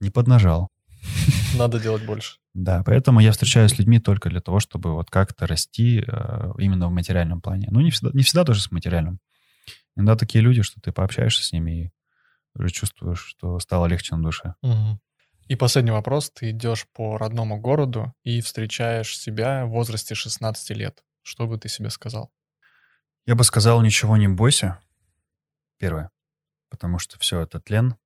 не 0.00 0.10
поднажал. 0.10 0.68
Надо 1.58 1.80
делать 1.80 2.04
больше. 2.04 2.38
Да, 2.54 2.82
поэтому 2.84 3.20
я 3.20 3.32
встречаюсь 3.32 3.72
с 3.72 3.78
людьми 3.78 3.98
только 3.98 4.30
для 4.30 4.40
того, 4.40 4.60
чтобы 4.60 4.92
вот 4.92 5.10
как-то 5.10 5.46
расти 5.46 6.04
э, 6.06 6.52
именно 6.58 6.88
в 6.88 6.92
материальном 6.92 7.40
плане. 7.40 7.68
Ну, 7.70 7.80
не 7.80 7.90
всегда, 7.90 8.10
не 8.12 8.22
всегда 8.22 8.44
тоже 8.44 8.60
с 8.60 8.70
материальным. 8.70 9.18
Иногда 9.96 10.16
такие 10.16 10.42
люди, 10.42 10.62
что 10.62 10.80
ты 10.80 10.92
пообщаешься 10.92 11.44
с 11.44 11.52
ними 11.52 11.86
и 11.86 11.92
уже 12.54 12.70
чувствуешь, 12.70 13.24
что 13.24 13.58
стало 13.58 13.86
легче 13.86 14.14
на 14.14 14.22
душе. 14.22 14.54
Мгм. 14.62 15.00
И 15.48 15.56
последний 15.56 15.90
вопрос. 15.90 16.30
Ты 16.30 16.50
идешь 16.50 16.86
по 16.92 17.18
родному 17.18 17.60
городу 17.60 18.14
и 18.22 18.40
встречаешь 18.40 19.18
себя 19.18 19.66
в 19.66 19.70
возрасте 19.70 20.14
16 20.14 20.70
лет. 20.70 21.04
Что 21.22 21.46
бы 21.46 21.58
ты 21.58 21.68
себе 21.68 21.90
сказал? 21.90 22.32
Я 23.26 23.34
бы 23.34 23.44
сказал, 23.44 23.82
ничего 23.82 24.16
не 24.16 24.28
бойся. 24.28 24.80
Первое. 25.78 26.10
Потому 26.70 26.98
что 26.98 27.18
все 27.18 27.40
это 27.40 27.60
тлен, 27.60 27.96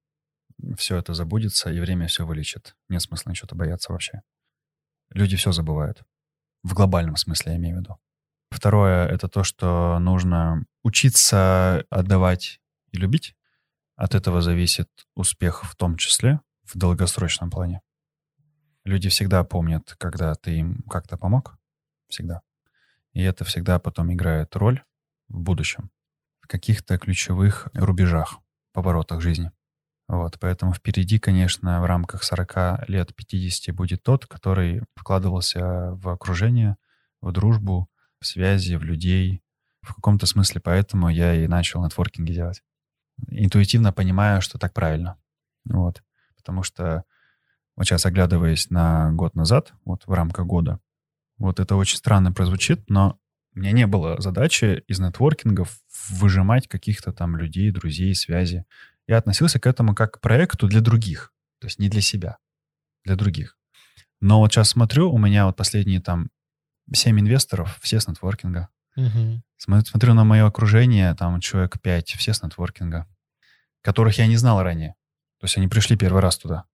все 0.76 0.96
это 0.96 1.14
забудется, 1.14 1.70
и 1.70 1.80
время 1.80 2.08
все 2.08 2.26
вылечит. 2.26 2.76
Нет 2.88 3.02
смысла 3.02 3.30
ничего-то 3.30 3.54
бояться 3.54 3.92
вообще. 3.92 4.22
Люди 5.10 5.36
все 5.36 5.52
забывают. 5.52 6.02
В 6.62 6.74
глобальном 6.74 7.16
смысле, 7.16 7.52
я 7.52 7.58
имею 7.58 7.76
в 7.76 7.80
виду. 7.80 7.98
Второе— 8.50 9.06
это 9.08 9.28
то, 9.28 9.44
что 9.44 9.98
нужно 9.98 10.64
учиться 10.82 11.84
отдавать 11.90 12.60
и 12.90 12.96
любить. 12.96 13.34
От 13.96 14.14
этого 14.14 14.40
зависит 14.42 14.88
успех 15.14 15.64
в 15.64 15.76
том 15.76 15.96
числе 15.96 16.40
в 16.64 16.76
долгосрочном 16.76 17.50
плане. 17.50 17.82
Люди 18.84 19.08
всегда 19.08 19.44
помнят, 19.44 19.94
когда 19.98 20.34
ты 20.34 20.58
им 20.58 20.82
как-то 20.88 21.16
помог. 21.16 21.58
Всегда. 22.08 22.42
И 23.12 23.22
это 23.22 23.44
всегда 23.44 23.78
потом 23.78 24.12
играет 24.12 24.56
роль 24.56 24.82
в 25.28 25.40
будущем, 25.40 25.90
в 26.40 26.46
каких-то 26.46 26.96
ключевых 26.98 27.68
рубежах, 27.74 28.38
поворотах 28.72 29.20
жизни. 29.20 29.52
Вот, 30.08 30.38
поэтому 30.40 30.72
впереди, 30.72 31.18
конечно, 31.18 31.82
в 31.82 31.84
рамках 31.84 32.22
40 32.22 32.88
лет, 32.88 33.14
50 33.14 33.74
будет 33.74 34.02
тот, 34.02 34.24
который 34.26 34.82
вкладывался 34.94 35.92
в 35.92 36.08
окружение, 36.08 36.76
в 37.20 37.30
дружбу, 37.30 37.90
в 38.18 38.26
связи, 38.26 38.76
в 38.76 38.82
людей. 38.82 39.42
В 39.82 39.94
каком-то 39.94 40.26
смысле 40.26 40.62
поэтому 40.62 41.10
я 41.10 41.34
и 41.34 41.46
начал 41.46 41.84
нетворкинги 41.84 42.32
делать. 42.32 42.62
Интуитивно 43.28 43.92
понимаю, 43.92 44.40
что 44.40 44.58
так 44.58 44.72
правильно. 44.72 45.18
Вот. 45.66 46.02
Потому 46.36 46.62
что 46.62 47.04
вот 47.76 47.84
сейчас, 47.84 48.06
оглядываясь 48.06 48.70
на 48.70 49.12
год 49.12 49.34
назад, 49.34 49.74
вот 49.84 50.06
в 50.06 50.12
рамках 50.12 50.46
года, 50.46 50.80
вот 51.36 51.60
это 51.60 51.76
очень 51.76 51.98
странно 51.98 52.32
прозвучит, 52.32 52.88
но 52.88 53.20
у 53.54 53.60
меня 53.60 53.72
не 53.72 53.86
было 53.86 54.20
задачи 54.20 54.82
из 54.88 55.00
нетворкингов 55.00 55.78
выжимать 56.10 56.66
каких-то 56.66 57.12
там 57.12 57.36
людей, 57.36 57.70
друзей, 57.70 58.14
связи 58.14 58.64
я 59.08 59.16
относился 59.18 59.58
к 59.58 59.66
этому 59.66 59.94
как 59.94 60.12
к 60.12 60.20
проекту 60.20 60.68
для 60.68 60.80
других. 60.80 61.32
То 61.60 61.66
есть 61.66 61.80
не 61.80 61.88
для 61.88 62.00
себя, 62.00 62.38
для 63.04 63.16
других. 63.16 63.56
Но 64.20 64.38
вот 64.38 64.52
сейчас 64.52 64.70
смотрю, 64.70 65.10
у 65.12 65.18
меня 65.18 65.46
вот 65.46 65.56
последние 65.56 66.00
там 66.00 66.28
семь 66.92 67.18
инвесторов, 67.18 67.78
все 67.80 67.98
с 67.98 68.06
нетворкинга. 68.06 68.68
Угу. 68.96 69.42
Смотрю 69.56 70.14
на 70.14 70.24
мое 70.24 70.46
окружение, 70.46 71.14
там 71.14 71.40
человек 71.40 71.80
пять, 71.80 72.10
все 72.10 72.32
с 72.32 72.42
нетворкинга, 72.42 73.06
которых 73.82 74.18
я 74.18 74.26
не 74.26 74.36
знал 74.36 74.62
ранее. 74.62 74.94
То 75.40 75.44
есть 75.44 75.56
они 75.56 75.68
пришли 75.68 75.96
первый 75.96 76.20
раз 76.20 76.36
туда 76.36 76.64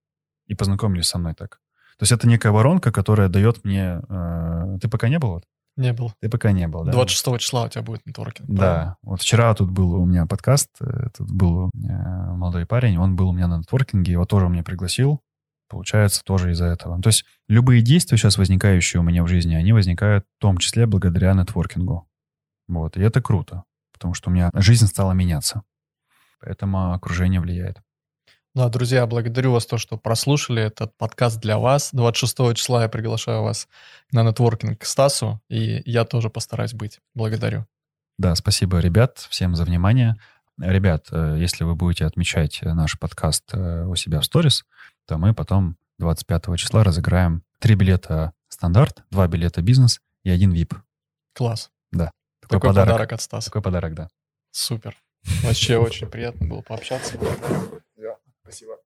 и 0.46 0.54
познакомились 0.54 1.06
со 1.06 1.18
мной 1.18 1.34
так. 1.34 1.60
То 1.98 2.02
есть 2.02 2.12
это 2.12 2.26
некая 2.26 2.50
воронка, 2.50 2.90
которая 2.90 3.28
дает 3.28 3.64
мне... 3.64 4.00
Э, 4.08 4.78
ты 4.80 4.88
пока 4.88 5.08
не 5.08 5.18
был? 5.18 5.30
Вот? 5.30 5.44
Не 5.76 5.92
был. 5.92 6.12
Ты 6.20 6.28
пока 6.28 6.52
не 6.52 6.68
был, 6.68 6.84
да? 6.84 6.92
26 6.92 7.38
числа 7.38 7.64
у 7.64 7.68
тебя 7.68 7.82
будет 7.82 8.06
нетворкинг. 8.06 8.48
Да. 8.48 8.56
Правильно? 8.56 8.96
Вот 9.02 9.20
вчера 9.22 9.54
тут 9.54 9.70
был 9.70 9.94
у 9.94 10.04
меня 10.04 10.26
подкаст, 10.26 10.70
э, 10.80 11.08
тут 11.16 11.30
был 11.30 11.70
э, 11.74 12.32
молодой 12.36 12.64
парень, 12.64 12.96
он 12.96 13.16
был 13.16 13.30
у 13.30 13.32
меня 13.32 13.48
на 13.48 13.58
нетворкинге, 13.58 14.12
его 14.12 14.24
тоже 14.24 14.48
меня 14.48 14.62
пригласил. 14.62 15.20
Получается, 15.68 16.22
тоже 16.22 16.52
из-за 16.52 16.66
этого. 16.66 17.00
То 17.02 17.08
есть 17.08 17.24
любые 17.48 17.82
действия 17.82 18.16
сейчас 18.16 18.38
возникающие 18.38 19.00
у 19.00 19.02
меня 19.02 19.24
в 19.24 19.28
жизни, 19.28 19.54
они 19.54 19.72
возникают 19.72 20.24
в 20.38 20.40
том 20.40 20.58
числе 20.58 20.86
благодаря 20.86 21.34
нетворкингу. 21.34 22.06
Вот. 22.68 22.96
И 22.96 23.00
это 23.00 23.20
круто, 23.20 23.64
потому 23.92 24.14
что 24.14 24.30
у 24.30 24.32
меня 24.32 24.50
жизнь 24.54 24.86
стала 24.86 25.12
меняться. 25.12 25.62
Поэтому 26.40 26.92
окружение 26.92 27.40
влияет. 27.40 27.80
Да, 28.54 28.68
друзья, 28.68 29.04
благодарю 29.08 29.50
вас 29.50 29.66
то, 29.66 29.78
что 29.78 29.96
прослушали 29.98 30.62
этот 30.62 30.96
подкаст 30.96 31.40
для 31.40 31.58
вас. 31.58 31.90
26 31.92 32.54
числа 32.54 32.82
я 32.82 32.88
приглашаю 32.88 33.42
вас 33.42 33.66
на 34.12 34.22
нетворкинг 34.22 34.80
к 34.80 34.84
Стасу, 34.84 35.40
и 35.48 35.82
я 35.86 36.04
тоже 36.04 36.30
постараюсь 36.30 36.72
быть. 36.72 37.00
Благодарю. 37.14 37.66
Да, 38.16 38.36
спасибо, 38.36 38.78
ребят, 38.78 39.18
всем 39.28 39.56
за 39.56 39.64
внимание. 39.64 40.14
Ребят, 40.56 41.08
э, 41.10 41.36
если 41.40 41.64
вы 41.64 41.74
будете 41.74 42.04
отмечать 42.06 42.60
наш 42.62 42.96
подкаст 42.96 43.42
э, 43.54 43.86
у 43.86 43.96
себя 43.96 44.20
в 44.20 44.24
сторис, 44.24 44.64
то 45.08 45.18
мы 45.18 45.34
потом 45.34 45.76
25 45.98 46.56
числа 46.56 46.84
разыграем 46.84 47.42
три 47.58 47.74
билета 47.74 48.34
стандарт, 48.48 49.02
два 49.10 49.26
билета 49.26 49.62
бизнес 49.62 50.00
и 50.22 50.30
один 50.30 50.54
VIP. 50.54 50.76
Класс. 51.34 51.72
Да. 51.90 52.12
Такой, 52.40 52.58
Такой 52.58 52.70
подарок. 52.70 52.92
подарок 52.92 53.12
от 53.14 53.20
Стаса. 53.20 53.46
Такой 53.46 53.62
подарок, 53.62 53.94
да. 53.94 54.08
Супер. 54.52 54.96
Вообще 55.42 55.76
очень 55.76 56.06
приятно 56.06 56.46
было 56.46 56.60
пообщаться. 56.60 57.18
Спасибо. 58.44 58.83